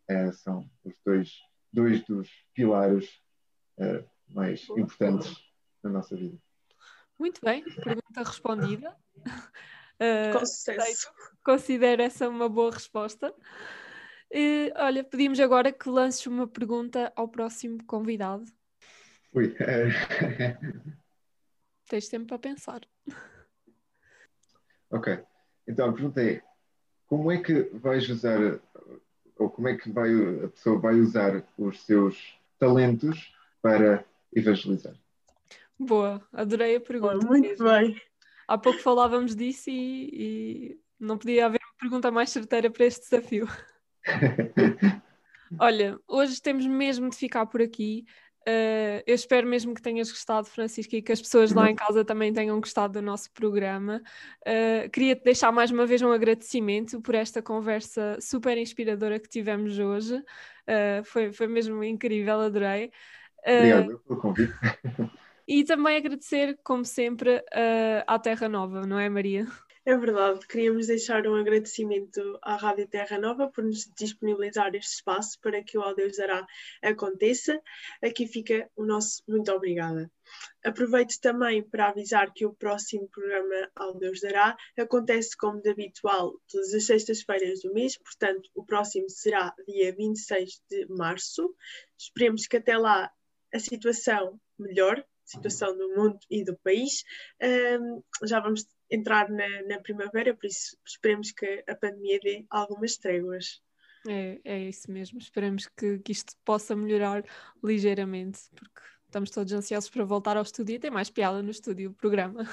É, 0.07 0.31
são 0.31 0.67
os 0.83 0.93
dois, 1.05 1.33
dois 1.71 2.03
dos 2.05 2.29
pilares 2.53 3.09
uh, 3.77 4.03
mais 4.29 4.67
importantes 4.69 5.35
na 5.83 5.89
nossa 5.89 6.15
vida. 6.15 6.37
Muito 7.23 7.39
bem, 7.41 7.63
pergunta 7.63 8.21
respondida. 8.21 8.97
Uh, 9.95 10.33
Com 10.37 10.45
sucesso. 10.45 11.09
Considero 11.41 12.01
essa 12.01 12.27
uma 12.27 12.49
boa 12.49 12.69
resposta. 12.69 13.33
Uh, 14.29 14.75
olha, 14.75 15.05
pedimos 15.05 15.39
agora 15.39 15.71
que 15.71 15.87
lances 15.87 16.27
uma 16.27 16.45
pergunta 16.45 17.13
ao 17.15 17.29
próximo 17.29 17.81
convidado. 17.85 18.43
Ui. 19.31 19.55
Tens 21.87 22.09
tempo 22.09 22.25
para 22.25 22.39
pensar. 22.39 22.81
Ok. 24.91 25.23
Então 25.65 25.91
a 25.91 25.93
pergunta 25.93 26.21
é: 26.21 26.41
como 27.07 27.31
é 27.31 27.41
que 27.41 27.69
vais 27.71 28.09
usar, 28.09 28.59
ou 29.37 29.49
como 29.49 29.69
é 29.69 29.77
que 29.77 29.89
vai, 29.89 30.09
a 30.43 30.49
pessoa 30.49 30.77
vai 30.77 30.95
usar 30.95 31.41
os 31.57 31.85
seus 31.85 32.37
talentos 32.59 33.33
para 33.61 34.03
evangelizar? 34.35 35.01
Boa, 35.83 36.25
adorei 36.31 36.75
a 36.75 36.81
pergunta. 36.81 37.25
Muito 37.25 37.63
bem. 37.63 37.95
Há 38.47 38.57
pouco 38.57 38.79
falávamos 38.79 39.35
disso 39.35 39.69
e, 39.69 40.09
e, 40.13 40.79
não 40.99 41.17
podia 41.17 41.45
haver 41.45 41.59
uma 41.63 41.77
pergunta 41.79 42.11
mais 42.11 42.29
certeira 42.29 42.69
para 42.69 42.85
este 42.85 43.01
desafio. 43.01 43.47
Olha, 45.59 45.99
hoje 46.07 46.41
temos 46.41 46.65
mesmo 46.65 47.09
de 47.09 47.15
ficar 47.15 47.45
por 47.45 47.61
aqui. 47.61 48.05
Uh, 48.47 48.99
eu 49.07 49.15
espero 49.15 49.47
mesmo 49.47 49.73
que 49.73 49.81
tenhas 49.81 50.11
gostado, 50.11 50.47
Francisco, 50.47 50.95
e 50.95 51.01
que 51.01 51.11
as 51.13 51.21
pessoas 51.21 51.53
lá 51.53 51.69
em 51.69 51.75
casa 51.75 52.03
também 52.03 52.33
tenham 52.33 52.59
gostado 52.59 52.93
do 52.93 53.01
nosso 53.01 53.31
programa. 53.31 54.01
Uh, 54.41 54.89
Queria-te 54.89 55.23
deixar 55.23 55.51
mais 55.51 55.71
uma 55.71 55.85
vez 55.85 56.01
um 56.01 56.11
agradecimento 56.11 56.99
por 57.01 57.15
esta 57.15 57.41
conversa 57.41 58.17
super 58.19 58.57
inspiradora 58.57 59.19
que 59.19 59.29
tivemos 59.29 59.79
hoje. 59.79 60.15
Uh, 60.17 61.03
foi, 61.05 61.31
foi 61.31 61.47
mesmo 61.47 61.83
incrível, 61.83 62.41
adorei. 62.41 62.91
Obrigado 63.45 63.99
pelo 63.99 64.19
convite. 64.19 64.53
E 65.47 65.63
também 65.63 65.97
agradecer, 65.97 66.57
como 66.63 66.85
sempre, 66.85 67.43
à 68.07 68.17
Terra 68.19 68.47
Nova, 68.47 68.85
não 68.85 68.99
é, 68.99 69.09
Maria? 69.09 69.45
É 69.85 69.97
verdade, 69.97 70.47
queríamos 70.47 70.87
deixar 70.87 71.27
um 71.27 71.35
agradecimento 71.35 72.39
à 72.41 72.55
Rádio 72.55 72.87
Terra 72.87 73.19
Nova 73.19 73.49
por 73.49 73.65
nos 73.65 73.83
disponibilizar 73.97 74.73
este 74.75 74.93
espaço 74.93 75.37
para 75.41 75.61
que 75.61 75.77
o 75.77 75.81
Ao 75.81 75.93
Deus 75.93 76.15
Dará 76.15 76.47
aconteça. 76.81 77.61
Aqui 78.01 78.25
fica 78.25 78.69
o 78.77 78.85
nosso 78.85 79.21
muito 79.27 79.51
obrigada. 79.51 80.09
Aproveito 80.63 81.19
também 81.19 81.61
para 81.61 81.89
avisar 81.89 82.31
que 82.31 82.45
o 82.45 82.53
próximo 82.53 83.09
programa 83.09 83.69
Ao 83.75 83.93
Deus 83.93 84.21
Dará 84.21 84.55
acontece 84.79 85.35
como 85.35 85.61
de 85.61 85.71
habitual 85.71 86.39
todas 86.49 86.73
as 86.73 86.85
sextas-feiras 86.85 87.61
do 87.61 87.73
mês, 87.73 87.97
portanto, 87.97 88.49
o 88.55 88.65
próximo 88.65 89.09
será 89.09 89.53
dia 89.67 89.93
26 89.93 90.61
de 90.69 90.85
março. 90.87 91.53
Esperemos 91.99 92.47
que 92.47 92.55
até 92.55 92.77
lá 92.77 93.11
a 93.53 93.59
situação 93.59 94.39
melhore, 94.57 95.03
situação 95.33 95.77
do 95.77 95.89
mundo 95.95 96.19
e 96.29 96.43
do 96.43 96.55
país. 96.57 97.03
Um, 97.41 98.03
já 98.25 98.39
vamos 98.39 98.65
entrar 98.89 99.29
na, 99.29 99.63
na 99.63 99.79
primavera, 99.79 100.35
por 100.35 100.45
isso 100.45 100.77
esperemos 100.85 101.31
que 101.31 101.63
a 101.67 101.75
pandemia 101.75 102.19
dê 102.21 102.45
algumas 102.49 102.97
tréguas. 102.97 103.61
É, 104.07 104.39
é 104.43 104.59
isso 104.59 104.91
mesmo, 104.91 105.17
esperamos 105.17 105.67
que, 105.67 105.99
que 105.99 106.11
isto 106.11 106.33
possa 106.43 106.75
melhorar 106.75 107.23
ligeiramente, 107.63 108.41
porque 108.53 108.81
estamos 109.05 109.29
todos 109.29 109.53
ansiosos 109.53 109.89
para 109.89 110.03
voltar 110.03 110.35
ao 110.35 110.43
estúdio 110.43 110.75
e 110.75 110.79
tem 110.79 110.91
mais 110.91 111.09
piada 111.09 111.41
no 111.41 111.51
estúdio 111.51 111.91
o 111.91 111.93
programa. 111.93 112.43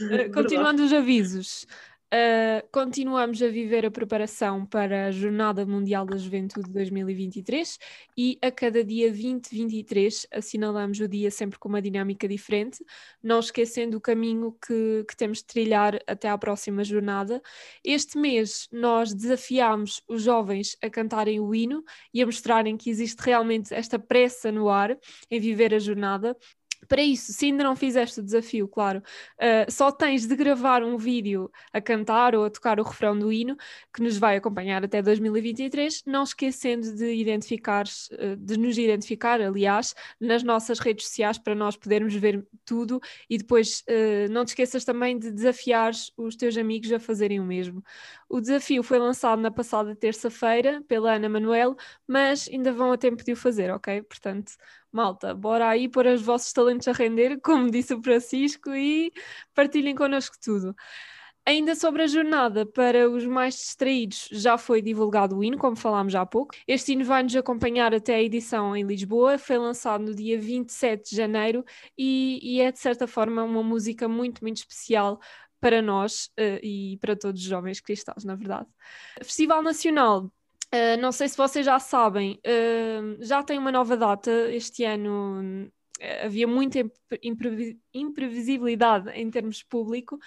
Uh, 0.00 0.30
continuando 0.32 0.84
os 0.84 0.92
avisos, 0.92 1.66
Uh, 2.12 2.66
continuamos 2.72 3.40
a 3.40 3.46
viver 3.46 3.86
a 3.86 3.90
preparação 3.90 4.66
para 4.66 5.06
a 5.06 5.10
Jornada 5.12 5.64
Mundial 5.64 6.04
da 6.04 6.16
Juventude 6.16 6.68
2023 6.68 7.78
e 8.18 8.36
a 8.42 8.50
cada 8.50 8.82
dia 8.82 9.12
2023 9.12 10.26
assinalamos 10.32 10.98
o 10.98 11.06
dia 11.06 11.30
sempre 11.30 11.56
com 11.56 11.68
uma 11.68 11.80
dinâmica 11.80 12.26
diferente, 12.26 12.84
não 13.22 13.38
esquecendo 13.38 13.96
o 13.96 14.00
caminho 14.00 14.56
que, 14.60 15.04
que 15.06 15.16
temos 15.16 15.38
de 15.38 15.44
trilhar 15.44 16.00
até 16.04 16.28
à 16.28 16.36
próxima 16.36 16.82
jornada. 16.82 17.40
Este 17.84 18.18
mês 18.18 18.68
nós 18.72 19.14
desafiámos 19.14 20.02
os 20.08 20.24
jovens 20.24 20.76
a 20.82 20.90
cantarem 20.90 21.38
o 21.38 21.54
hino 21.54 21.84
e 22.12 22.20
a 22.20 22.26
mostrarem 22.26 22.76
que 22.76 22.90
existe 22.90 23.20
realmente 23.20 23.72
esta 23.72 24.00
pressa 24.00 24.50
no 24.50 24.68
ar 24.68 24.98
em 25.30 25.38
viver 25.38 25.72
a 25.72 25.78
jornada 25.78 26.36
para 26.90 27.02
isso, 27.02 27.32
se 27.32 27.46
ainda 27.46 27.62
não 27.62 27.76
fizeste 27.76 28.18
o 28.18 28.22
desafio, 28.22 28.66
claro, 28.66 29.00
uh, 29.38 29.70
só 29.70 29.92
tens 29.92 30.26
de 30.26 30.34
gravar 30.34 30.82
um 30.82 30.96
vídeo 30.98 31.48
a 31.72 31.80
cantar 31.80 32.34
ou 32.34 32.44
a 32.44 32.50
tocar 32.50 32.80
o 32.80 32.82
refrão 32.82 33.16
do 33.16 33.32
hino, 33.32 33.56
que 33.94 34.02
nos 34.02 34.18
vai 34.18 34.36
acompanhar 34.36 34.84
até 34.84 35.00
2023, 35.00 36.02
não 36.04 36.24
esquecendo 36.24 36.92
de 36.92 37.14
identificar, 37.14 37.84
uh, 37.86 38.36
de 38.36 38.58
nos 38.58 38.76
identificar, 38.76 39.40
aliás, 39.40 39.94
nas 40.18 40.42
nossas 40.42 40.80
redes 40.80 41.06
sociais 41.06 41.38
para 41.38 41.54
nós 41.54 41.76
podermos 41.76 42.12
ver 42.16 42.44
tudo 42.64 43.00
e 43.28 43.38
depois 43.38 43.84
uh, 43.88 44.32
não 44.32 44.44
te 44.44 44.48
esqueças 44.48 44.84
também 44.84 45.16
de 45.16 45.30
desafiar 45.30 45.92
os 46.16 46.34
teus 46.34 46.56
amigos 46.56 46.90
a 46.90 46.98
fazerem 46.98 47.38
o 47.38 47.44
mesmo. 47.44 47.84
O 48.28 48.40
desafio 48.40 48.82
foi 48.82 48.98
lançado 48.98 49.40
na 49.40 49.50
passada 49.52 49.94
terça-feira 49.94 50.82
pela 50.88 51.14
Ana 51.14 51.28
Manuel, 51.28 51.76
mas 52.04 52.48
ainda 52.48 52.72
vão 52.72 52.90
a 52.90 52.98
tempo 52.98 53.22
de 53.22 53.32
o 53.32 53.36
fazer, 53.36 53.70
ok? 53.70 54.02
Portanto, 54.02 54.54
malta, 54.92 55.34
bora 55.34 55.68
aí 55.68 55.88
pôr 55.88 56.06
os 56.06 56.22
vossos 56.22 56.52
talentos 56.52 56.88
a 56.88 56.92
render, 56.92 57.40
como 57.42 57.70
disse 57.70 57.94
o 57.94 58.02
Francisco, 58.02 58.70
e 58.70 59.12
partilhem 59.54 59.94
connosco 59.94 60.36
tudo. 60.42 60.74
Ainda 61.46 61.74
sobre 61.74 62.02
a 62.02 62.06
jornada, 62.06 62.66
para 62.66 63.08
os 63.10 63.24
mais 63.24 63.54
distraídos, 63.54 64.28
já 64.30 64.58
foi 64.58 64.82
divulgado 64.82 65.38
o 65.38 65.42
hino, 65.42 65.56
como 65.58 65.74
falámos 65.74 66.14
há 66.14 66.24
pouco. 66.24 66.54
Este 66.68 66.92
hino 66.92 67.04
vai 67.04 67.22
nos 67.22 67.34
acompanhar 67.34 67.94
até 67.94 68.14
a 68.14 68.22
edição 68.22 68.76
em 68.76 68.84
Lisboa, 68.84 69.38
foi 69.38 69.58
lançado 69.58 70.04
no 70.04 70.14
dia 70.14 70.38
27 70.38 71.10
de 71.10 71.16
janeiro 71.16 71.64
e, 71.96 72.38
e 72.42 72.60
é, 72.60 72.70
de 72.70 72.78
certa 72.78 73.06
forma, 73.06 73.42
uma 73.42 73.62
música 73.62 74.06
muito, 74.06 74.42
muito 74.42 74.58
especial 74.58 75.18
para 75.60 75.82
nós 75.82 76.26
uh, 76.38 76.60
e 76.62 76.98
para 77.00 77.16
todos 77.16 77.40
os 77.40 77.46
jovens 77.48 77.80
cristãos, 77.80 78.24
na 78.24 78.34
verdade. 78.34 78.66
Festival 79.22 79.62
Nacional 79.62 80.30
Uh, 80.72 80.96
não 81.00 81.10
sei 81.10 81.28
se 81.28 81.36
vocês 81.36 81.66
já 81.66 81.80
sabem, 81.80 82.40
uh, 82.46 83.16
já 83.24 83.42
tem 83.42 83.58
uma 83.58 83.72
nova 83.72 83.96
data 83.96 84.30
este 84.52 84.84
ano. 84.84 85.66
Uh, 86.00 86.24
havia 86.24 86.46
muita 86.46 86.78
imprevisibilidade 87.92 89.10
em 89.10 89.28
termos 89.30 89.62
público 89.62 90.18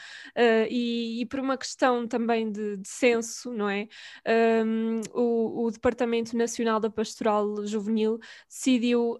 e, 0.69 1.21
e, 1.21 1.25
por 1.25 1.39
uma 1.39 1.58
questão 1.58 2.08
também 2.08 2.51
de, 2.51 2.77
de 2.77 2.88
censo, 2.88 3.51
não 3.51 3.67
é? 3.67 3.88
Um, 4.63 5.01
o, 5.13 5.65
o, 5.65 5.71
Departamento 5.71 6.38
Nacional 6.38 6.79
da 6.79 6.91
Pastoral 6.91 7.65
Juvenil 7.65 8.19
decidiu 8.47 9.17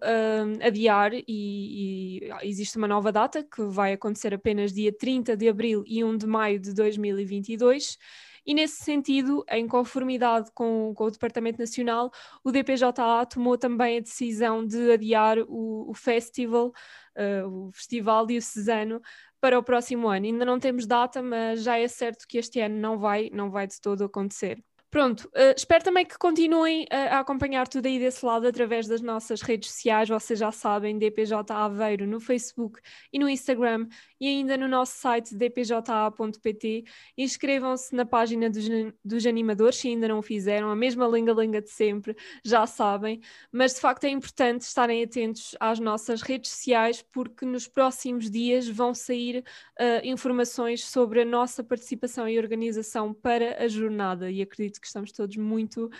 adiar 0.62 1.12
e, 1.12 1.24
e 1.26 2.20
existe 2.42 2.76
uma 2.76 2.86
nova 2.86 3.10
data 3.10 3.42
que 3.42 3.62
vai 3.64 3.92
acontecer 3.94 4.32
apenas 4.32 4.72
dia 4.72 4.92
30 4.96 5.36
de 5.36 5.48
abril 5.48 5.82
e 5.88 6.04
1 6.04 6.18
de 6.18 6.26
maio 6.26 6.60
de 6.60 6.72
2022 6.72 7.98
e 8.46 8.54
nesse 8.54 8.84
sentido, 8.84 9.44
em 9.48 9.66
conformidade 9.66 10.50
com, 10.54 10.92
com 10.94 11.04
o 11.04 11.10
Departamento 11.10 11.58
Nacional, 11.58 12.10
o 12.42 12.50
DPJA 12.50 12.92
tomou 13.28 13.56
também 13.56 13.98
a 13.98 14.00
decisão 14.00 14.66
de 14.66 14.92
adiar 14.92 15.38
o, 15.48 15.90
o 15.90 15.94
festival, 15.94 16.72
uh, 17.16 17.68
o 17.68 17.72
Festival 17.72 18.26
Diocesano, 18.26 19.00
para 19.40 19.58
o 19.58 19.62
próximo 19.62 20.08
ano. 20.08 20.26
Ainda 20.26 20.44
não 20.44 20.58
temos 20.58 20.86
data, 20.86 21.22
mas 21.22 21.62
já 21.62 21.78
é 21.78 21.88
certo 21.88 22.26
que 22.28 22.38
este 22.38 22.60
ano 22.60 22.76
não 22.76 22.98
vai, 22.98 23.30
não 23.32 23.50
vai 23.50 23.66
de 23.66 23.80
todo 23.80 24.04
acontecer. 24.04 24.62
Pronto, 24.94 25.24
uh, 25.34 25.52
espero 25.56 25.82
também 25.82 26.06
que 26.06 26.16
continuem 26.16 26.86
a, 26.88 27.16
a, 27.16 27.18
acompanhar 27.18 27.66
tudo 27.66 27.86
aí 27.86 27.98
desse 27.98 28.24
lado 28.24 28.46
através 28.46 28.86
das 28.86 29.00
nossas 29.00 29.42
redes 29.42 29.72
sociais. 29.72 30.08
Vocês 30.08 30.38
já 30.38 30.52
sabem, 30.52 30.96
DPJ 30.96 31.52
Aveiro 31.52 32.06
no 32.06 32.20
Facebook 32.20 32.78
e 33.12 33.18
no 33.18 33.28
Instagram 33.28 33.88
e 34.20 34.28
ainda 34.28 34.56
no 34.56 34.68
nosso 34.68 34.96
site 34.96 35.34
dpja.pt. 35.34 36.84
Inscrevam-se 37.18 37.92
na 37.92 38.06
página 38.06 38.48
dos, 38.48 38.68
dos 39.04 39.26
animadores 39.26 39.78
se 39.78 39.88
ainda 39.88 40.06
não 40.06 40.20
o 40.20 40.22
fizeram, 40.22 40.70
a 40.70 40.76
mesma 40.76 41.08
linga-linga 41.08 41.60
de 41.60 41.70
sempre, 41.70 42.16
já 42.44 42.64
sabem. 42.64 43.20
Mas 43.50 43.74
de 43.74 43.80
facto 43.80 44.04
é 44.04 44.10
importante 44.10 44.60
estarem 44.60 45.02
atentos 45.02 45.56
às 45.58 45.80
nossas 45.80 46.22
redes 46.22 46.52
sociais 46.52 47.04
porque 47.10 47.44
nos 47.44 47.66
próximos 47.66 48.30
dias 48.30 48.68
vão 48.68 48.94
sair 48.94 49.42
uh, 49.80 50.06
informações 50.06 50.84
sobre 50.84 51.22
a 51.22 51.24
nossa 51.24 51.64
participação 51.64 52.28
e 52.28 52.38
organização 52.38 53.12
para 53.12 53.60
a 53.60 53.66
jornada 53.66 54.30
e 54.30 54.40
acredito 54.40 54.83
que 54.84 54.88
estamos 54.88 55.12
todos 55.12 55.36
muito 55.36 55.90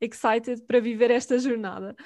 excited 0.00 0.62
para 0.66 0.80
viver 0.80 1.10
esta 1.10 1.38
jornada. 1.38 1.96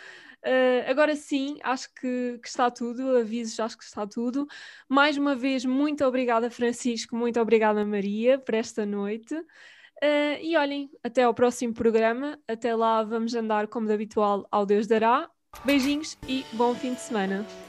Uh, 0.45 0.89
agora 0.89 1.17
sim, 1.17 1.59
acho 1.63 1.93
que, 1.95 2.39
que, 2.41 2.49
está 2.49 2.71
tudo, 2.71 3.17
avisos, 3.17 3.59
acho 3.59 3.77
que 3.77 3.83
está 3.83 4.07
tudo. 4.07 4.47
Mais 4.89 5.17
uma 5.17 5.35
vez, 5.35 5.65
muito 5.65 6.05
obrigada, 6.05 6.51
Francisco, 6.51 7.17
muito 7.17 7.41
obrigada, 7.41 7.85
Maria, 7.85 8.39
por 8.39 8.55
esta 8.55 8.87
noite. 8.87 9.35
Uh, 9.35 10.39
e 10.43 10.57
olhem, 10.57 10.91
até 11.03 11.23
ao 11.23 11.35
próximo 11.35 11.73
programa. 11.73 12.39
Até 12.47 12.75
lá, 12.75 13.03
vamos 13.03 13.35
andar 13.35 13.67
como 13.67 13.87
de 13.87 13.95
habitual 13.95 14.47
ao 14.51 14.67
Deus 14.67 14.87
dará. 14.87 15.29
Beijinhos 15.65 16.19
e 16.29 16.45
bom 16.53 16.75
fim 16.75 16.95
de 16.95 17.01
semana. 17.01 17.66